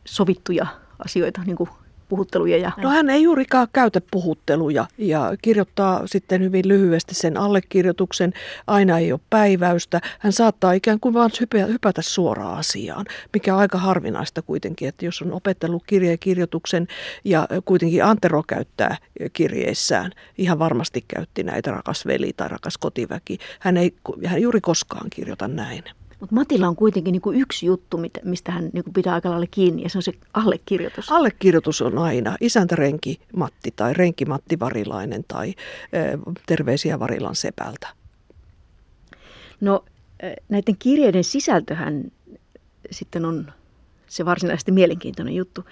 [0.06, 0.67] sovittuja
[1.06, 1.70] asioita, niin kuin
[2.12, 2.58] puhutteluja?
[2.58, 2.71] Ja...
[2.78, 8.34] No hän ei juurikaan käytä puhutteluja ja kirjoittaa sitten hyvin lyhyesti sen allekirjoituksen.
[8.67, 10.02] Aina ei ole päiväystä.
[10.19, 11.32] Hän saattaa ikään kuin vaan
[11.67, 16.88] hypätä suoraan asiaan, mikä on aika harvinaista kuitenkin, että jos on opetellut kirjekirjoituksen
[17.26, 18.97] ja kuitenkin Antero käyttää
[19.34, 23.38] kirjeissään, ihan varmasti käytti näitä rakas veli tai rakas kotiväki.
[23.60, 23.95] Hän ei
[24.26, 25.84] hän juuri koskaan kirjoita näin.
[26.22, 29.48] Mutta Matilla on kuitenkin niin kuin yksi juttu, mistä hän niin kuin pitää aika lailla
[29.52, 31.12] kiinni, ja se on se allekirjoitus.
[31.12, 35.54] Allekirjoitus on aina isäntärenki Matti tai renki Matti Varilainen tai
[35.94, 37.88] ö, terveisiä Varilan sepältä.
[39.62, 39.86] No
[40.50, 42.12] näiden kirjeiden sisältöhän
[42.92, 43.52] sitten on
[44.08, 45.66] se varsinaisesti mielenkiintoinen juttu.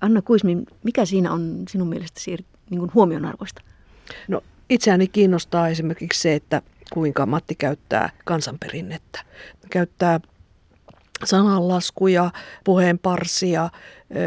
[0.00, 2.36] Anna Kuismin, mikä siinä on sinun mielestäsi
[2.70, 3.62] niin kuin huomionarvoista?
[4.28, 9.24] No itseäni kiinnostaa esimerkiksi se, että kuinka Matti käyttää kansanperinnettä.
[9.70, 10.20] Käyttää
[11.24, 12.30] sananlaskuja,
[12.64, 13.70] puheenparsia,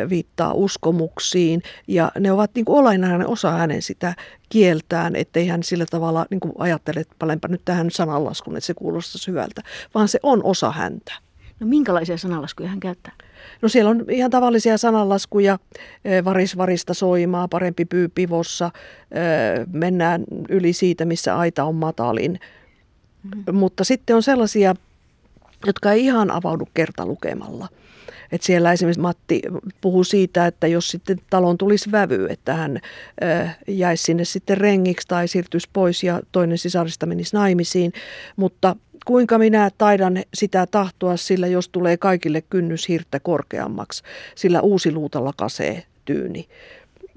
[0.10, 4.16] viittaa uskomuksiin ja ne ovat niin kuin olennainen osa hänen sitä
[4.50, 8.74] kieltään, ettei hän sillä tavalla niin kuin ajattele, että palenpa nyt tähän sananlaskun, että se
[8.74, 9.62] kuulostaa hyvältä,
[9.96, 11.14] vaan se on osa häntä.
[11.60, 13.14] No minkälaisia sananlaskuja hän käyttää?
[13.62, 15.60] No siellä on ihan tavallisia sananlaskuja,
[16.26, 18.72] varis varista soimaa, parempi pyy pivossa,
[19.74, 22.40] mennään yli siitä, missä aita on matalin.
[23.24, 23.56] Mm-hmm.
[23.56, 24.76] Mutta sitten on sellaisia,
[25.66, 27.68] jotka ei ihan avaudu kertalukemalla.
[28.32, 29.42] Et siellä esimerkiksi Matti
[29.82, 32.80] puhuu siitä, että jos sitten talon tulisi vävy, että hän
[33.68, 37.94] jäisi sinne sitten rengiksi tai siirtyisi pois ja toinen sisarista menisi naimisiin.
[38.36, 44.04] Mutta kuinka minä taidan sitä tahtoa, sillä jos tulee kaikille kynnys hirttä korkeammaksi,
[44.36, 46.48] sillä uusi luutalla kasee tyyni.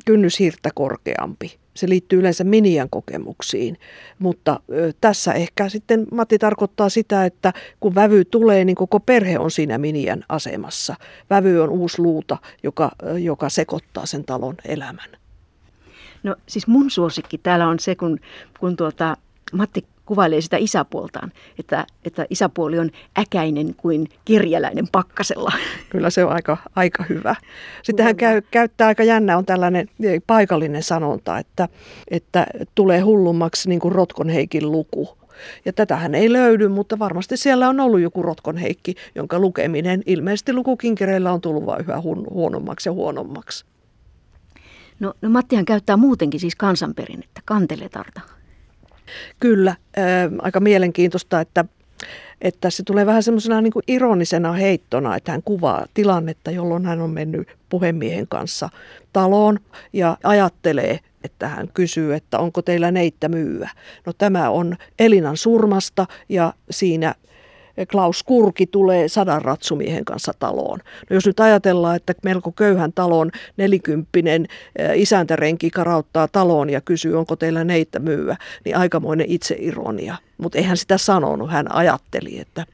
[0.04, 1.63] Kynnys hirttä korkeampi.
[1.74, 3.78] Se liittyy yleensä minian kokemuksiin,
[4.18, 9.38] mutta ö, tässä ehkä sitten Matti tarkoittaa sitä, että kun vävy tulee, niin koko perhe
[9.38, 10.94] on siinä minian asemassa.
[11.30, 15.08] Vävy on uusi luuta, joka, joka sekoittaa sen talon elämän.
[16.22, 18.18] No siis mun suosikki täällä on se, kun,
[18.60, 19.16] kun tuota,
[19.52, 25.52] Matti kuvailee sitä isäpuoltaan, että, että isäpuoli on äkäinen kuin kirjäläinen pakkasella.
[25.90, 27.36] Kyllä se on aika, aika hyvä.
[27.82, 29.88] Sitten hän käy, käyttää aika jännä, on tällainen
[30.26, 31.68] paikallinen sanonta, että,
[32.10, 35.18] että tulee hullummaksi niin kuin Rotkon Heikin luku.
[35.64, 40.52] Ja tätähän ei löydy, mutta varmasti siellä on ollut joku Rotkon Heikki, jonka lukeminen ilmeisesti
[40.52, 43.64] lukukinkereillä on tullut vain yhä huonommaksi ja huonommaksi.
[45.00, 48.20] No, no Mattihan käyttää muutenkin siis kansanperinnettä, kanteletarta.
[49.40, 50.04] Kyllä, äh,
[50.38, 51.64] aika mielenkiintoista, että,
[52.40, 57.00] että se tulee vähän semmoisena niin kuin ironisena heittona, että hän kuvaa tilannetta, jolloin hän
[57.00, 58.68] on mennyt puhemiehen kanssa
[59.12, 59.60] taloon
[59.92, 63.70] ja ajattelee, että hän kysyy, että onko teillä neittä myyä.
[64.06, 67.14] No tämä on Elinan surmasta ja siinä
[67.90, 70.78] Klaus Kurki tulee sadan ratsumiehen kanssa taloon.
[71.10, 74.46] No jos nyt ajatellaan, että melko köyhän talon nelikymppinen
[74.94, 80.16] isäntärenki karauttaa taloon ja kysyy, onko teillä neitä myyä, niin aikamoinen itseironia.
[80.38, 82.66] Mutta eihän sitä sanonut, hän ajatteli, että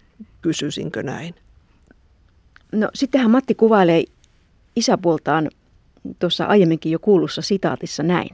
[0.42, 1.34] kysyisinkö näin.
[2.72, 4.04] No sittenhän Matti kuvailee
[4.76, 5.50] isäpuoltaan
[6.18, 8.30] tuossa aiemminkin jo kuulussa sitaatissa näin.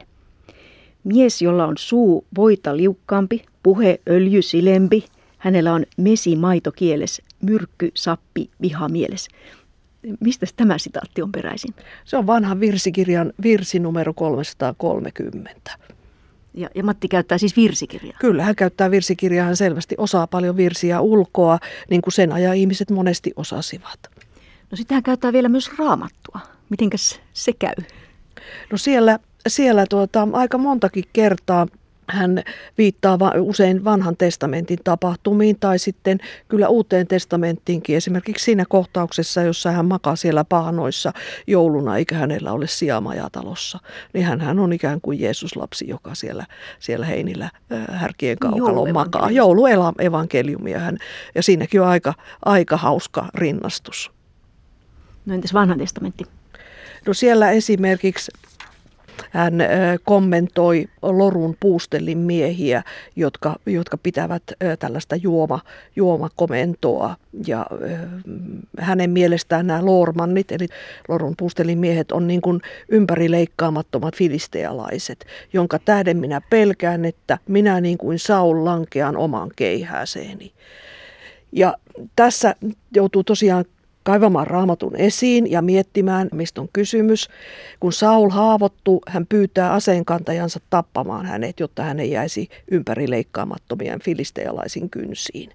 [1.05, 5.05] Mies, jolla on suu voita liukkaampi, puhe öljy silempi,
[5.46, 9.28] Hänellä on mesi maito kieles, myrkky, sappi, viha mieles.
[10.20, 11.74] Mistä tämä sitaatti on peräisin?
[12.04, 15.78] Se on vanha virsikirjan virsi numero 330.
[16.54, 18.18] Ja, ja Matti käyttää siis virsikirjaa?
[18.20, 19.46] Kyllä, hän käyttää virsikirjaa.
[19.46, 21.59] Hän selvästi osaa paljon virsiä ulkoa,
[21.90, 23.98] niin kuin sen ajan ihmiset monesti osasivat.
[24.70, 26.40] No sitten hän käyttää vielä myös raamattua.
[26.70, 27.74] Mitenkäs se käy?
[28.72, 31.66] No siellä, siellä tuota, aika montakin kertaa
[32.08, 32.42] hän
[32.78, 37.96] viittaa usein vanhan testamentin tapahtumiin tai sitten kyllä uuteen testamenttiinkin.
[37.96, 41.12] Esimerkiksi siinä kohtauksessa, jossa hän makaa siellä pahanoissa
[41.46, 43.78] jouluna, eikä hänellä ole sijamajatalossa.
[44.12, 46.46] Niin hän, hän on ikään kuin Jeesus-lapsi, joka siellä,
[46.78, 47.50] siellä heinillä
[47.92, 49.30] härkien kaukalon makaa.
[49.30, 50.98] Jouluevankeliumia hän,
[51.34, 52.14] ja siinäkin on aika,
[52.44, 54.10] aika hauska rinnastus.
[55.26, 56.24] No entäs vanha testamentti?
[57.06, 58.32] No siellä esimerkiksi
[59.31, 59.55] hän
[60.05, 62.83] kommentoi Lorun puustellin miehiä,
[63.16, 64.42] jotka, jotka pitävät
[64.79, 65.61] tällaista juoma,
[65.96, 67.16] juomakomentoa.
[67.46, 67.66] Ja
[68.79, 70.68] hänen mielestään nämä lormannit, eli
[71.09, 77.98] Lorun puustellin miehet, on niin kuin ympärileikkaamattomat filistealaiset, jonka tähden minä pelkään, että minä niin
[77.98, 80.52] kuin Saul lankean oman keihääseeni.
[81.52, 81.74] Ja
[82.16, 82.55] tässä
[82.94, 83.64] joutuu tosiaan
[84.06, 87.28] kaivamaan raamatun esiin ja miettimään, mistä on kysymys.
[87.80, 95.50] Kun Saul haavoittuu, hän pyytää aseenkantajansa tappamaan hänet, jotta hän ei jäisi ympärileikkaamattomien filistealaisin kynsiin.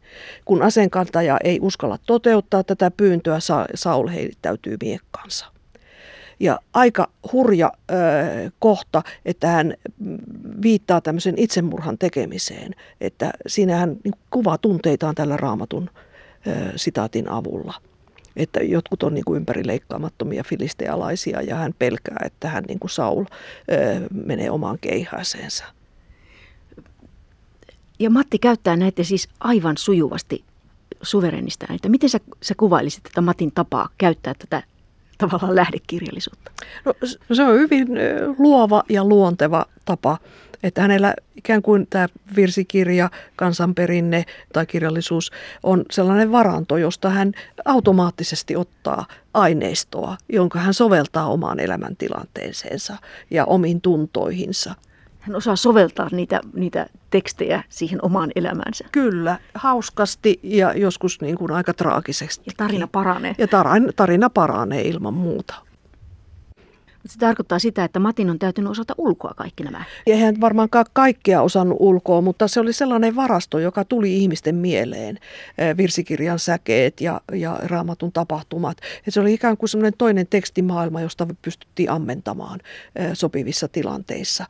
[0.45, 3.37] Kun aseenkantaja ei uskalla toteuttaa tätä pyyntöä,
[3.75, 5.45] Saul heittäytyy miekkansa.
[6.39, 7.95] Ja aika hurja ö,
[8.59, 9.73] kohta, että hän
[10.61, 13.97] viittaa tämmöisen itsemurhan tekemiseen, että siinä hän
[14.29, 15.89] kuvaa tunteitaan tällä raamatun
[16.47, 17.73] ö, sitaatin avulla
[18.36, 23.26] että jotkut on niin kuin ympärileikkaamattomia filistealaisia ja hän pelkää, että hän niin kuin Saul
[24.26, 25.63] menee omaan keihäiseensä.
[28.00, 30.44] Ja Matti käyttää näitä siis aivan sujuvasti.
[31.02, 31.89] suverenista ääntä.
[31.89, 34.63] Miten sä, sä kuvailisit tätä Matin tapaa käyttää tätä
[35.17, 36.52] tavallaan lähdekirjallisuutta?
[36.86, 36.94] No,
[37.34, 37.88] se on hyvin
[38.38, 40.17] luova ja luonteva tapa
[40.63, 45.32] että hänellä ikään kuin tämä virsikirja, kansanperinne tai kirjallisuus
[45.63, 47.32] on sellainen varanto, josta hän
[47.65, 52.97] automaattisesti ottaa aineistoa, jonka hän soveltaa omaan elämäntilanteeseensa
[53.32, 54.76] ja omiin tuntoihinsa.
[55.19, 58.86] Hän osaa soveltaa niitä, niitä tekstejä siihen omaan elämäänsä.
[58.91, 62.43] Kyllä, hauskasti ja joskus niin kuin aika traagisesti.
[62.45, 63.36] Ja tarina paranee.
[63.38, 65.56] Ja tarina, tarina paranee ilman muuta.
[67.05, 69.83] Se tarkoittaa sitä, että Matin on täytynyt osata ulkoa kaikki nämä.
[70.07, 75.19] Eihän varmaankaan kaikkea osannut ulkoa, mutta se oli sellainen varasto, joka tuli ihmisten mieleen.
[75.77, 78.77] Virsikirjan säkeet ja, ja raamatun tapahtumat.
[79.07, 82.59] Et se oli ikään kuin sellainen toinen tekstimaailma, josta pystyttiin ammentamaan
[83.13, 84.45] sopivissa tilanteissa.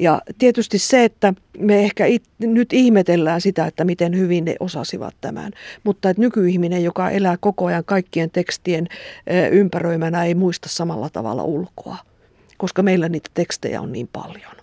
[0.00, 5.14] Ja tietysti se, että me ehkä it, nyt ihmetellään sitä, että miten hyvin ne osasivat
[5.20, 5.52] tämän.
[5.84, 8.88] Mutta että nykyihminen, joka elää koko ajan kaikkien tekstien
[9.50, 11.96] ympäröimänä, ei muista samalla tavalla ulkoa,
[12.56, 14.60] koska meillä niitä tekstejä on niin paljon.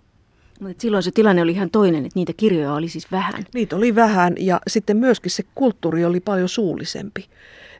[0.59, 3.45] Mutta silloin se tilanne oli ihan toinen, että niitä kirjoja oli siis vähän.
[3.53, 7.25] Niitä oli vähän ja sitten myöskin se kulttuuri oli paljon suullisempi.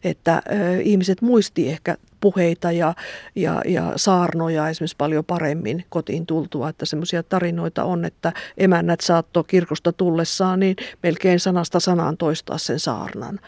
[0.03, 2.93] Että ö, ihmiset muisti ehkä puheita ja,
[3.35, 6.69] ja, ja saarnoja esimerkiksi paljon paremmin kotiin tultua.
[6.69, 12.79] Että semmoisia tarinoita on, että emännät saattoi kirkosta tullessaan niin melkein sanasta sanaan toistaa sen
[12.79, 13.39] saarnan.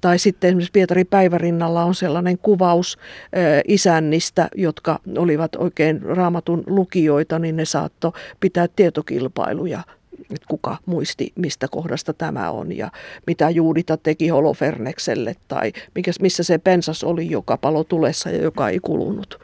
[0.00, 7.38] Tai sitten esimerkiksi Pietari Päivärinnalla on sellainen kuvaus ö, isännistä, jotka olivat oikein raamatun lukijoita,
[7.38, 9.82] niin ne saattoi pitää tietokilpailuja
[10.30, 12.90] että kuka muisti, mistä kohdasta tämä on ja
[13.26, 15.72] mitä Juudita teki Holofernekselle tai
[16.20, 19.40] missä se pensas oli, joka palo tulessa ja joka ei kulunut.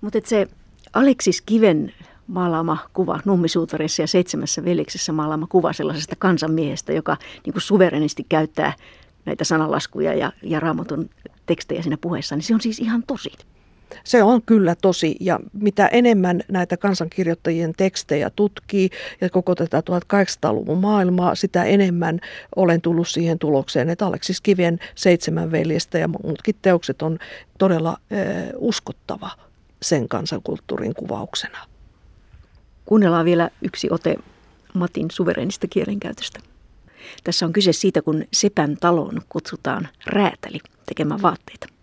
[0.00, 0.46] Mutta se
[0.92, 1.92] Aleksis Kiven
[2.26, 8.72] maalaama kuva Nummisuutarissa ja Seitsemässä veljeksessä maalaama kuva sellaisesta kansanmiehestä, joka niin kuin suverenisti käyttää
[9.24, 11.10] näitä sanalaskuja ja, ja raamatun
[11.46, 13.32] tekstejä siinä puheessa, niin se on siis ihan tosi.
[14.04, 20.78] Se on kyllä tosi ja mitä enemmän näitä kansankirjoittajien tekstejä tutkii ja koko tätä 1800-luvun
[20.78, 22.20] maailmaa, sitä enemmän
[22.56, 27.18] olen tullut siihen tulokseen, että Aleksis Kivien Seitsemän veljestä ja muutkin teokset on
[27.58, 28.26] todella äh,
[28.56, 29.30] uskottava
[29.82, 31.58] sen kansankulttuurin kuvauksena.
[32.84, 34.16] Kuunnellaan vielä yksi ote
[34.74, 36.40] Matin suverenista kielenkäytöstä.
[37.24, 41.73] Tässä on kyse siitä, kun Sepän taloon kutsutaan räätäli tekemään vaatteita.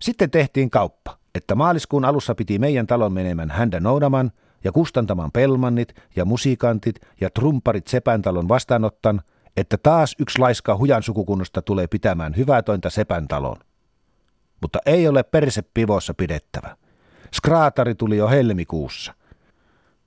[0.00, 4.32] Sitten tehtiin kauppa, että maaliskuun alussa piti meidän talon menemään häntä noudaman
[4.64, 9.22] ja kustantamaan pelmannit ja musikantit ja trumparit Sepän talon vastaanottan,
[9.56, 13.56] että taas yksi laiska hujan sukukunnosta tulee pitämään hyvää tointa Sepän talon.
[14.62, 16.76] Mutta ei ole perse pivossa pidettävä.
[17.34, 19.14] Skraatari tuli jo helmikuussa.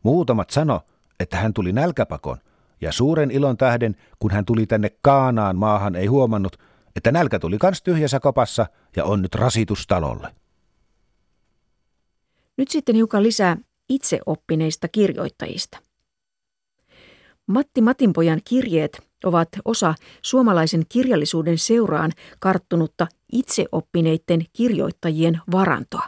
[0.03, 0.81] Muutamat sano,
[1.19, 2.37] että hän tuli nälkäpakon,
[2.81, 6.57] ja suuren ilon tähden, kun hän tuli tänne Kaanaan maahan, ei huomannut,
[6.95, 10.35] että nälkä tuli kans tyhjässä kopassa ja on nyt rasitus talolle.
[12.57, 13.57] Nyt sitten hiukan lisää
[13.89, 15.77] itseoppineista kirjoittajista.
[17.47, 26.07] Matti Matinpojan kirjeet ovat osa suomalaisen kirjallisuuden seuraan karttunutta itseoppineiden kirjoittajien varantoa.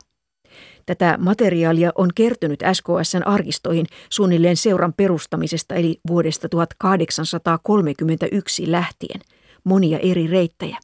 [0.86, 9.22] Tätä materiaalia on kertynyt SKSn arkistoihin suunnilleen seuran perustamisesta eli vuodesta 1831 lähtien–
[9.64, 10.78] monia eri reittejä.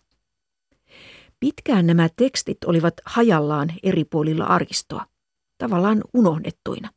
[1.40, 5.06] Pitkään nämä tekstit olivat hajallaan eri puolilla arkistoa,
[5.58, 6.90] tavallaan unohdettuina.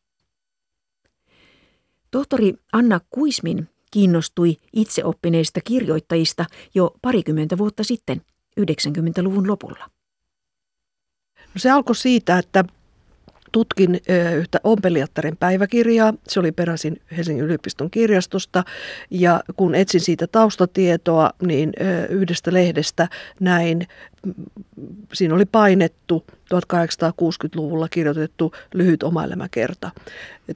[2.11, 8.23] Tohtori Anna Kuismin kiinnostui itseoppineista kirjoittajista jo parikymmentä vuotta sitten,
[8.61, 9.91] 90-luvun lopulla.
[11.39, 12.65] No se alkoi siitä, että
[13.53, 14.01] tutkin
[14.37, 16.15] yhtä ompelijattaren päiväkirjaa.
[16.29, 18.65] Se oli peräisin Helsingin yliopiston kirjastosta
[19.11, 21.73] ja kun etsin siitä taustatietoa, niin
[22.09, 23.09] yhdestä lehdestä
[23.41, 23.87] näin,
[25.13, 29.91] siinä oli painettu 1860-luvulla kirjoitettu lyhyt omaelämäkerta.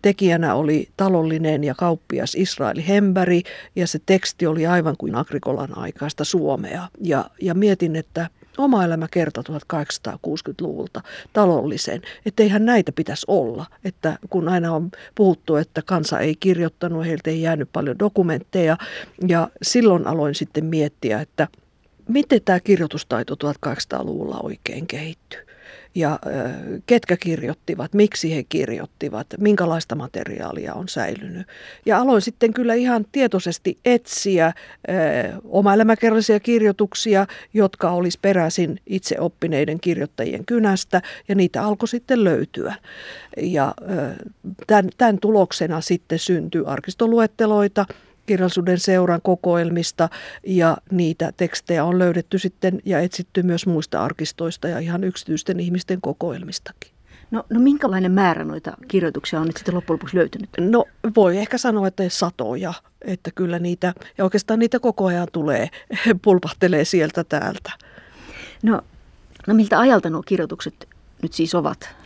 [0.02, 6.24] Tekijänä oli talollinen ja kauppias Israeli Hemberg ja se teksti oli aivan kuin Agrikolan aikaista
[6.24, 6.88] Suomea.
[7.00, 13.66] Ja, ja mietin, että oma elämä kerta 1860-luvulta talollisen, että eihän näitä pitäisi olla.
[13.84, 18.76] Että kun aina on puhuttu, että kansa ei kirjoittanut, heiltä ei jäänyt paljon dokumentteja
[19.28, 21.48] ja silloin aloin sitten miettiä, että
[22.08, 25.46] miten tämä kirjoitustaito 1800-luvulla oikein kehittyy
[25.96, 26.18] ja
[26.86, 31.46] ketkä kirjoittivat, miksi he kirjoittivat, minkälaista materiaalia on säilynyt.
[31.86, 34.52] Ja aloin sitten kyllä ihan tietoisesti etsiä
[35.44, 42.74] oma-elämäkerrallisia kirjoituksia, jotka olisi peräisin itse oppineiden kirjoittajien kynästä, ja niitä alkoi sitten löytyä.
[43.36, 43.74] Ja
[44.66, 47.86] tämän, tämän tuloksena sitten syntyi arkistoluetteloita,
[48.26, 50.08] kirjallisuuden seuran kokoelmista
[50.46, 56.00] ja niitä tekstejä on löydetty sitten ja etsitty myös muista arkistoista ja ihan yksityisten ihmisten
[56.00, 56.96] kokoelmistakin.
[57.30, 60.50] No, no minkälainen määrä noita kirjoituksia on nyt sitten loppujen lopuksi löytynyt?
[60.60, 60.84] No
[61.16, 65.68] voi ehkä sanoa, että satoja, että kyllä niitä, ja oikeastaan niitä koko ajan tulee,
[66.24, 67.72] pulpahtelee sieltä täältä.
[68.62, 68.80] No,
[69.46, 70.88] no miltä ajalta nuo kirjoitukset
[71.22, 71.96] nyt siis ovat?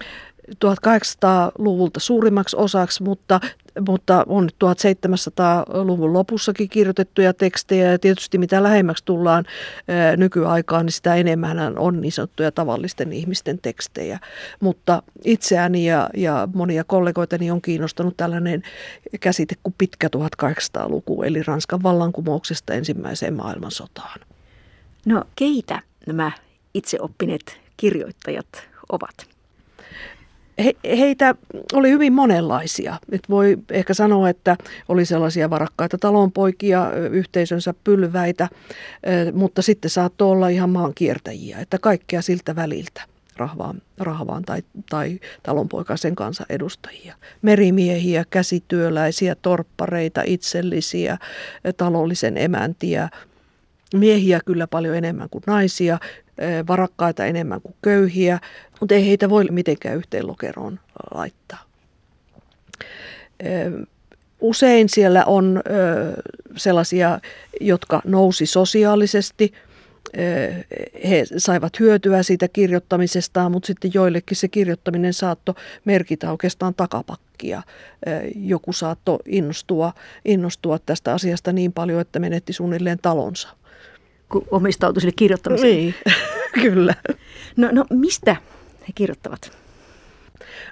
[0.55, 3.41] 1800-luvulta suurimmaksi osaksi, mutta,
[3.89, 9.45] mutta on 1700-luvun lopussakin kirjoitettuja tekstejä ja tietysti mitä lähemmäksi tullaan
[10.17, 14.19] nykyaikaan, niin sitä enemmän on niin sanottuja tavallisten ihmisten tekstejä.
[14.61, 18.63] Mutta itseäni ja, ja monia kollegoitani on kiinnostanut tällainen
[19.21, 20.09] käsite kuin pitkä
[20.43, 24.21] 1800-luku, eli Ranskan vallankumouksesta ensimmäiseen maailmansotaan.
[25.07, 26.33] No keitä nämä
[26.75, 29.40] itseoppineet kirjoittajat ovat?
[30.65, 31.35] He, heitä
[31.73, 32.97] oli hyvin monenlaisia.
[33.11, 34.57] Nyt voi ehkä sanoa, että
[34.89, 38.49] oli sellaisia varakkaita talonpoikia, yhteisönsä pylväitä,
[39.33, 43.03] mutta sitten saattoi olla ihan maankiertäjiä, että kaikkea siltä väliltä
[43.37, 47.15] rahvaan, rahvaan tai, tai talonpoikaisen kanssa edustajia.
[47.43, 51.19] Merimiehiä, käsityöläisiä, torppareita, itsellisiä,
[51.77, 53.09] talollisen emäntiä,
[53.95, 55.99] miehiä kyllä paljon enemmän kuin naisia,
[56.69, 58.39] varakkaita enemmän kuin köyhiä,
[58.81, 60.81] mutta ei heitä voi mitenkään yhteen lokeroon
[61.15, 61.63] laittaa.
[64.41, 65.63] Usein siellä on
[66.57, 67.21] sellaisia,
[67.61, 69.53] jotka nousi sosiaalisesti.
[71.09, 77.63] He saivat hyötyä siitä kirjoittamisestaan, mutta sitten joillekin se kirjoittaminen saattoi merkitä oikeastaan takapakkia.
[78.37, 79.93] Joku saattoi innostua,
[80.25, 83.49] innostua tästä asiasta niin paljon, että menetti suunnilleen talonsa
[84.31, 85.75] kun omistautui sille kirjoittamiselle.
[85.75, 85.95] Niin,
[86.63, 86.95] kyllä.
[87.57, 88.37] No, no mistä
[88.81, 89.61] he kirjoittavat?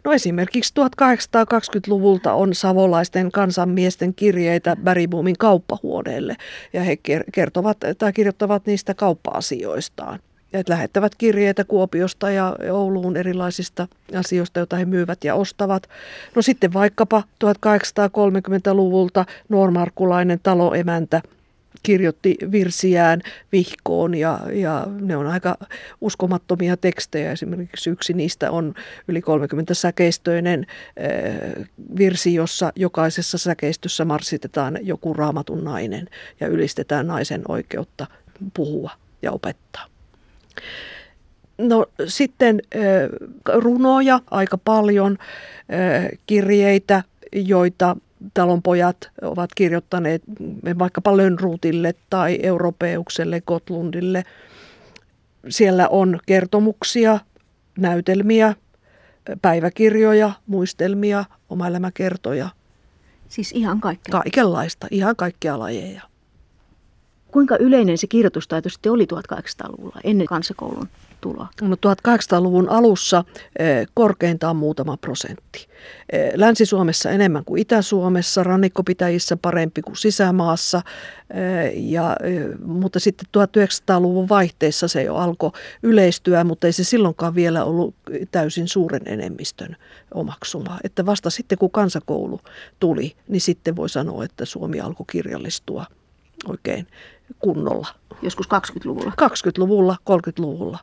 [0.05, 6.37] No esimerkiksi 1820-luvulta on savolaisten kansanmiesten kirjeitä Bäribuumin kauppahuoneelle
[6.73, 6.99] ja he
[7.33, 10.19] kertovat tai kirjoittavat niistä kauppa-asioistaan.
[10.53, 15.83] Ja lähettävät kirjeitä Kuopiosta ja Ouluun erilaisista asioista, joita he myyvät ja ostavat.
[16.35, 21.23] No sitten vaikkapa 1830-luvulta nuormarkkulainen taloemäntä–
[21.89, 23.21] kirjoitti virsiään
[23.53, 25.59] vihkoon ja, ja ne on aika
[26.01, 27.33] uskomattomia tekstejä.
[27.33, 28.75] Esimerkiksi yksi niistä on
[29.09, 31.65] yli 30 säkeistöinen äh,
[31.99, 36.09] virsi, jossa jokaisessa säkeistössä marssitetaan joku raamatun nainen
[36.41, 38.07] ja ylistetään naisen oikeutta
[38.55, 38.91] puhua
[39.23, 39.87] ja opettaa.
[41.59, 42.83] No sitten äh,
[43.55, 45.19] runoja aika paljon,
[45.73, 47.97] äh, kirjeitä, joita
[48.35, 50.23] talonpojat ovat kirjoittaneet
[50.79, 54.25] vaikkapa Lönnruutille tai Europeukselle, Gotlundille.
[55.49, 57.19] Siellä on kertomuksia,
[57.79, 58.55] näytelmiä,
[59.43, 62.49] päiväkirjoja, muistelmia, omaelämäkertoja.
[63.29, 64.13] Siis ihan kaikkea?
[64.13, 66.03] Kaikenlaista, ihan kaikkia lajeja.
[67.31, 70.89] Kuinka yleinen se kirjoitustaito sitten oli 1800-luvulla ennen kansakoulun
[71.21, 71.49] tuloa?
[71.63, 73.25] No 1800-luvun alussa
[73.59, 75.69] eh, korkeintaan muutama prosentti.
[76.13, 80.83] Eh, Länsi-Suomessa enemmän kuin Itä-Suomessa, rannikkopitäjissä parempi kuin sisämaassa,
[81.31, 82.17] eh, ja,
[82.65, 85.51] mutta sitten 1900-luvun vaihteessa se jo alkoi
[85.83, 87.95] yleistyä, mutta ei se silloinkaan vielä ollut
[88.33, 89.77] täysin suuren enemmistön
[90.15, 90.79] omaksuma.
[90.85, 92.41] Että vasta sitten kun kansakoulu
[92.81, 95.87] tuli, niin sitten voi sanoa, että Suomi alkoi kirjallistua
[96.47, 96.87] oikein
[97.39, 97.89] kunnolla.
[98.23, 99.13] Joskus 20-luvulla?
[99.23, 100.79] 20-luvulla, 30-luvulla.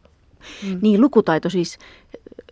[0.64, 0.80] Mm.
[0.82, 1.78] Niin, lukutaito siis,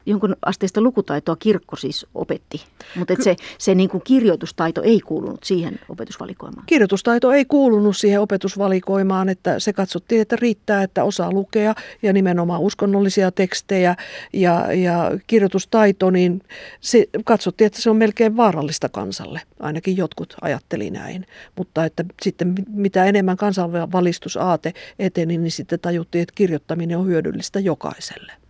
[0.05, 2.61] jonkun asteista lukutaitoa kirkko siis opetti,
[2.95, 6.65] mutta se, se niin kuin kirjoitustaito ei kuulunut siihen opetusvalikoimaan.
[6.65, 12.61] Kirjoitustaito ei kuulunut siihen opetusvalikoimaan, että se katsottiin, että riittää, että osaa lukea ja nimenomaan
[12.61, 13.95] uskonnollisia tekstejä
[14.33, 16.41] ja, ja kirjoitustaito, niin
[16.81, 19.41] se katsottiin, että se on melkein vaarallista kansalle.
[19.59, 21.25] Ainakin jotkut ajatteli näin,
[21.57, 28.42] mutta että sitten mitä enemmän kansanvalistusaate eteni, niin sitten tajuttiin, että kirjoittaminen on hyödyllistä jokaiselle.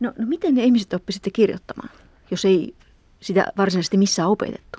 [0.00, 1.90] No, no miten ne ihmiset oppisitte kirjoittamaan,
[2.30, 2.74] jos ei
[3.20, 4.78] sitä varsinaisesti missään opetettu?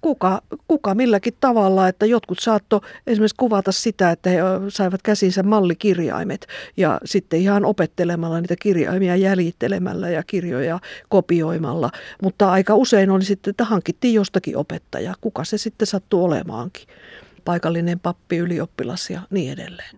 [0.00, 4.38] Kuka, kuka milläkin tavalla, että jotkut saatto esimerkiksi kuvata sitä, että he
[4.68, 6.46] saivat käsinsä mallikirjaimet
[6.76, 11.90] ja sitten ihan opettelemalla niitä kirjaimia jäljittelemällä ja kirjoja kopioimalla.
[12.22, 16.88] Mutta aika usein oli sitten, että hankittiin jostakin opettaja, kuka se sitten sattuu olemaankin.
[17.44, 19.96] Paikallinen pappi, ylioppilas ja niin edelleen.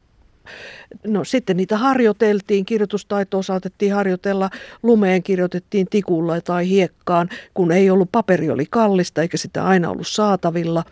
[1.06, 4.50] No sitten niitä harjoiteltiin, kirjoitustaitoa saatettiin harjoitella,
[4.82, 10.08] lumeen kirjoitettiin tikulla tai hiekkaan, kun ei ollut, paperi oli kallista eikä sitä aina ollut
[10.08, 10.84] saatavilla.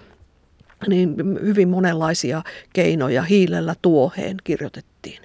[0.88, 2.42] Niin hyvin monenlaisia
[2.72, 5.22] keinoja hiilellä tuoheen kirjoitettiin.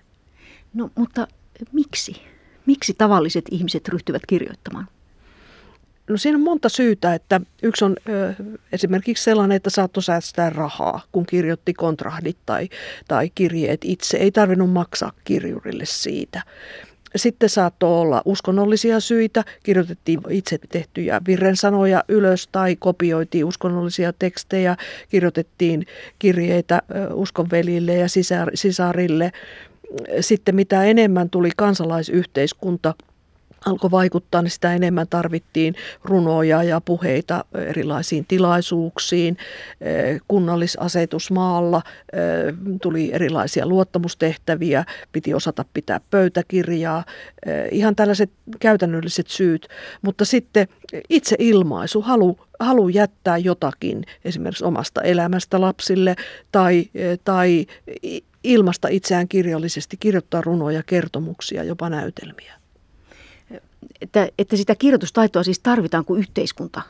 [0.73, 1.27] No mutta
[1.71, 2.21] miksi?
[2.65, 4.87] Miksi tavalliset ihmiset ryhtyvät kirjoittamaan?
[6.09, 8.33] No siinä on monta syytä, että yksi on ö,
[8.71, 12.69] esimerkiksi sellainen, että saattoi säästää rahaa, kun kirjoitti kontrahdit tai,
[13.07, 14.17] tai kirjeet itse.
[14.17, 16.41] Ei tarvinnut maksaa kirjurille siitä.
[17.15, 24.77] Sitten saattoi olla uskonnollisia syitä, kirjoitettiin itse tehtyjä virrensanoja ylös tai kopioitiin uskonnollisia tekstejä,
[25.09, 25.85] kirjoitettiin
[26.19, 26.81] kirjeitä
[27.13, 28.07] uskonvelille ja
[28.53, 29.31] sisarille.
[30.19, 32.93] Sitten mitä enemmän tuli kansalaisyhteiskunta–
[33.65, 39.37] alkoi vaikuttaa, niin sitä enemmän tarvittiin runoja ja puheita erilaisiin tilaisuuksiin.
[40.27, 41.81] Kunnallisasetus maalla,
[42.81, 47.05] tuli erilaisia luottamustehtäviä, piti osata pitää pöytäkirjaa,
[47.71, 49.67] ihan tällaiset käytännölliset syyt.
[50.01, 50.67] Mutta sitten
[51.09, 56.15] itse ilmaisu, halu, halu jättää jotakin esimerkiksi omasta elämästä lapsille
[56.51, 56.89] tai,
[57.23, 57.65] tai
[58.43, 62.64] ilmasta itseään kirjallisesti, kirjoittaa runoja, kertomuksia, jopa näytelmiä
[64.01, 66.81] että, että sitä kirjoitustaitoa siis tarvitaan, kun yhteiskunta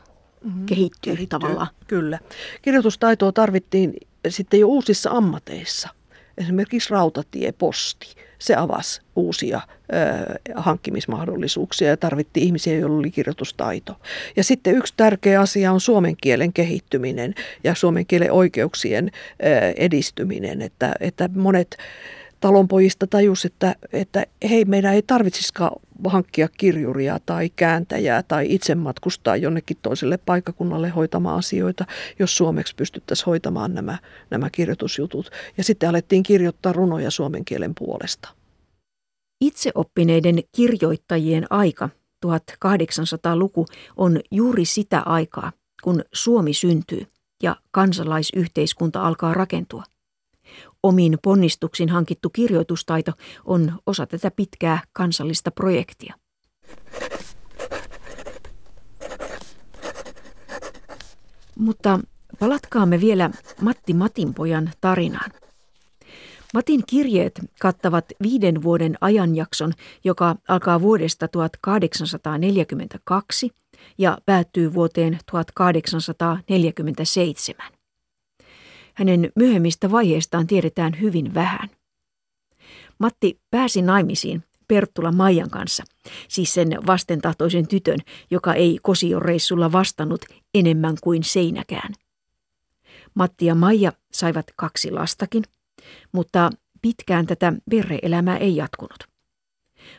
[0.44, 0.66] mm-hmm.
[0.66, 1.68] kehittyy, kehittyy tavallaan.
[1.88, 2.20] Kyllä.
[2.62, 3.94] Kirjoitustaitoa tarvittiin
[4.30, 5.90] sitten jo uusissa ammateissa.
[6.38, 8.16] Esimerkiksi rautatie, posti.
[8.40, 9.62] Se avasi uusia
[9.94, 13.96] ö, hankkimismahdollisuuksia ja tarvittiin ihmisiä, joilla oli kirjoitustaito.
[14.36, 20.62] Ja sitten yksi tärkeä asia on suomen kielen kehittyminen ja suomen kielen oikeuksien ö, edistyminen.
[20.62, 21.78] Että, että monet
[22.40, 29.36] talonpojista tajus, että, että hei, meidän ei tarvitsisikaan hankkia kirjuria tai kääntäjää tai itse matkustaa
[29.36, 31.86] jonnekin toiselle paikakunnalle hoitamaan asioita,
[32.20, 33.98] jos suomeksi pystyttäisiin hoitamaan nämä,
[34.30, 35.32] nämä kirjoitusjutut.
[35.58, 38.30] Ja sitten alettiin kirjoittaa runoja suomen kielen puolesta.
[39.42, 41.90] Itseoppineiden kirjoittajien aika,
[42.26, 43.66] 1800-luku,
[43.98, 45.52] on juuri sitä aikaa,
[45.84, 47.08] kun Suomi syntyy
[47.44, 49.84] ja kansalaisyhteiskunta alkaa rakentua–
[50.86, 53.12] Omin ponnistuksin hankittu kirjoitustaito
[53.46, 56.14] on osa tätä pitkää kansallista projektia.
[61.60, 62.00] Mutta
[62.40, 63.30] palatkaamme vielä
[63.62, 65.32] Matti Matinpojan tarinaan.
[66.54, 69.74] Matin kirjeet kattavat viiden vuoden ajanjakson,
[70.04, 73.50] joka alkaa vuodesta 1842
[73.98, 77.75] ja päättyy vuoteen 1847.
[78.96, 81.70] Hänen myöhemmistä vaiheistaan tiedetään hyvin vähän.
[83.00, 85.84] Matti pääsi naimisiin Perttula Maijan kanssa,
[86.28, 88.00] siis sen vastentahtoisen tytön,
[88.32, 91.94] joka ei kosioreissulla vastannut enemmän kuin seinäkään.
[93.14, 95.44] Matti ja Maija saivat kaksi lastakin,
[96.12, 96.50] mutta
[96.82, 99.08] pitkään tätä perheelämää ei jatkunut.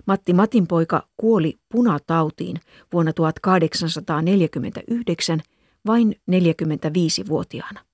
[0.07, 2.57] Matti Matin poika kuoli punatautiin
[2.93, 5.43] vuonna 1849
[5.87, 7.86] vain 45-vuotiaana.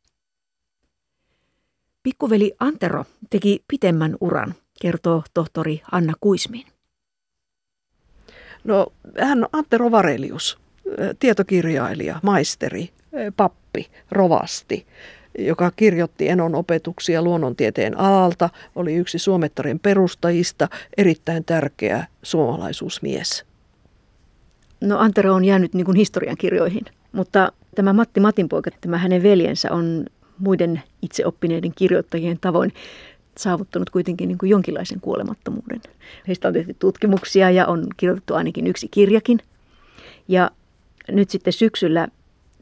[2.02, 6.66] Pikkuveli Antero teki pitemmän uran, kertoo tohtori Anna Kuismin.
[8.64, 8.86] No,
[9.20, 10.58] hän on Antero Varelius,
[11.18, 12.90] tietokirjailija, maisteri,
[13.36, 14.86] pappi, rovasti,
[15.38, 23.44] joka kirjoitti enon opetuksia luonnontieteen alalta, oli yksi Suomettarin perustajista, erittäin tärkeä suomalaisuusmies.
[24.80, 30.06] No Antero on jäänyt niin kuin historiankirjoihin, mutta tämä Matti Matinpoika, tämä hänen veljensä on
[30.38, 32.72] muiden itseoppineiden kirjoittajien tavoin
[33.38, 35.80] saavuttanut kuitenkin niin kuin jonkinlaisen kuolemattomuuden.
[36.28, 39.38] Heistä on tehty tutkimuksia ja on kirjoitettu ainakin yksi kirjakin.
[40.28, 40.50] Ja
[41.08, 42.08] nyt sitten syksyllä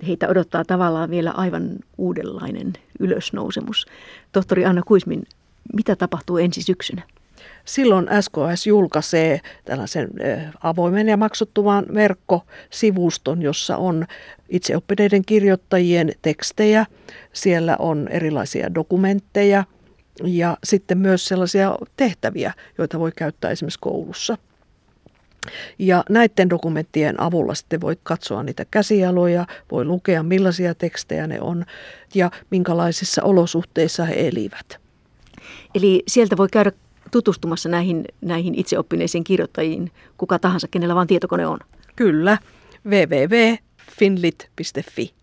[0.06, 3.86] heitä odottaa tavallaan vielä aivan uudenlainen ylösnousemus.
[4.32, 5.22] Tohtori Anna Kuismin,
[5.74, 7.02] mitä tapahtuu ensi syksynä?
[7.64, 10.08] Silloin SKS julkaisee tällaisen
[10.62, 14.06] avoimen ja maksuttoman verkkosivuston, jossa on
[14.48, 16.86] itseoppineiden kirjoittajien tekstejä.
[17.32, 19.64] Siellä on erilaisia dokumentteja
[20.24, 24.38] ja sitten myös sellaisia tehtäviä, joita voi käyttää esimerkiksi koulussa.
[25.78, 31.64] Ja näiden dokumenttien avulla sitten voi katsoa niitä käsialoja, voi lukea millaisia tekstejä ne on
[32.14, 34.78] ja minkälaisissa olosuhteissa he elivät.
[35.74, 36.72] Eli sieltä voi käydä
[37.10, 41.58] tutustumassa näihin, näihin itseoppineisiin kirjoittajiin, kuka tahansa, kenellä vaan tietokone on.
[41.96, 42.38] Kyllä,
[42.86, 45.19] www.finlit.fi.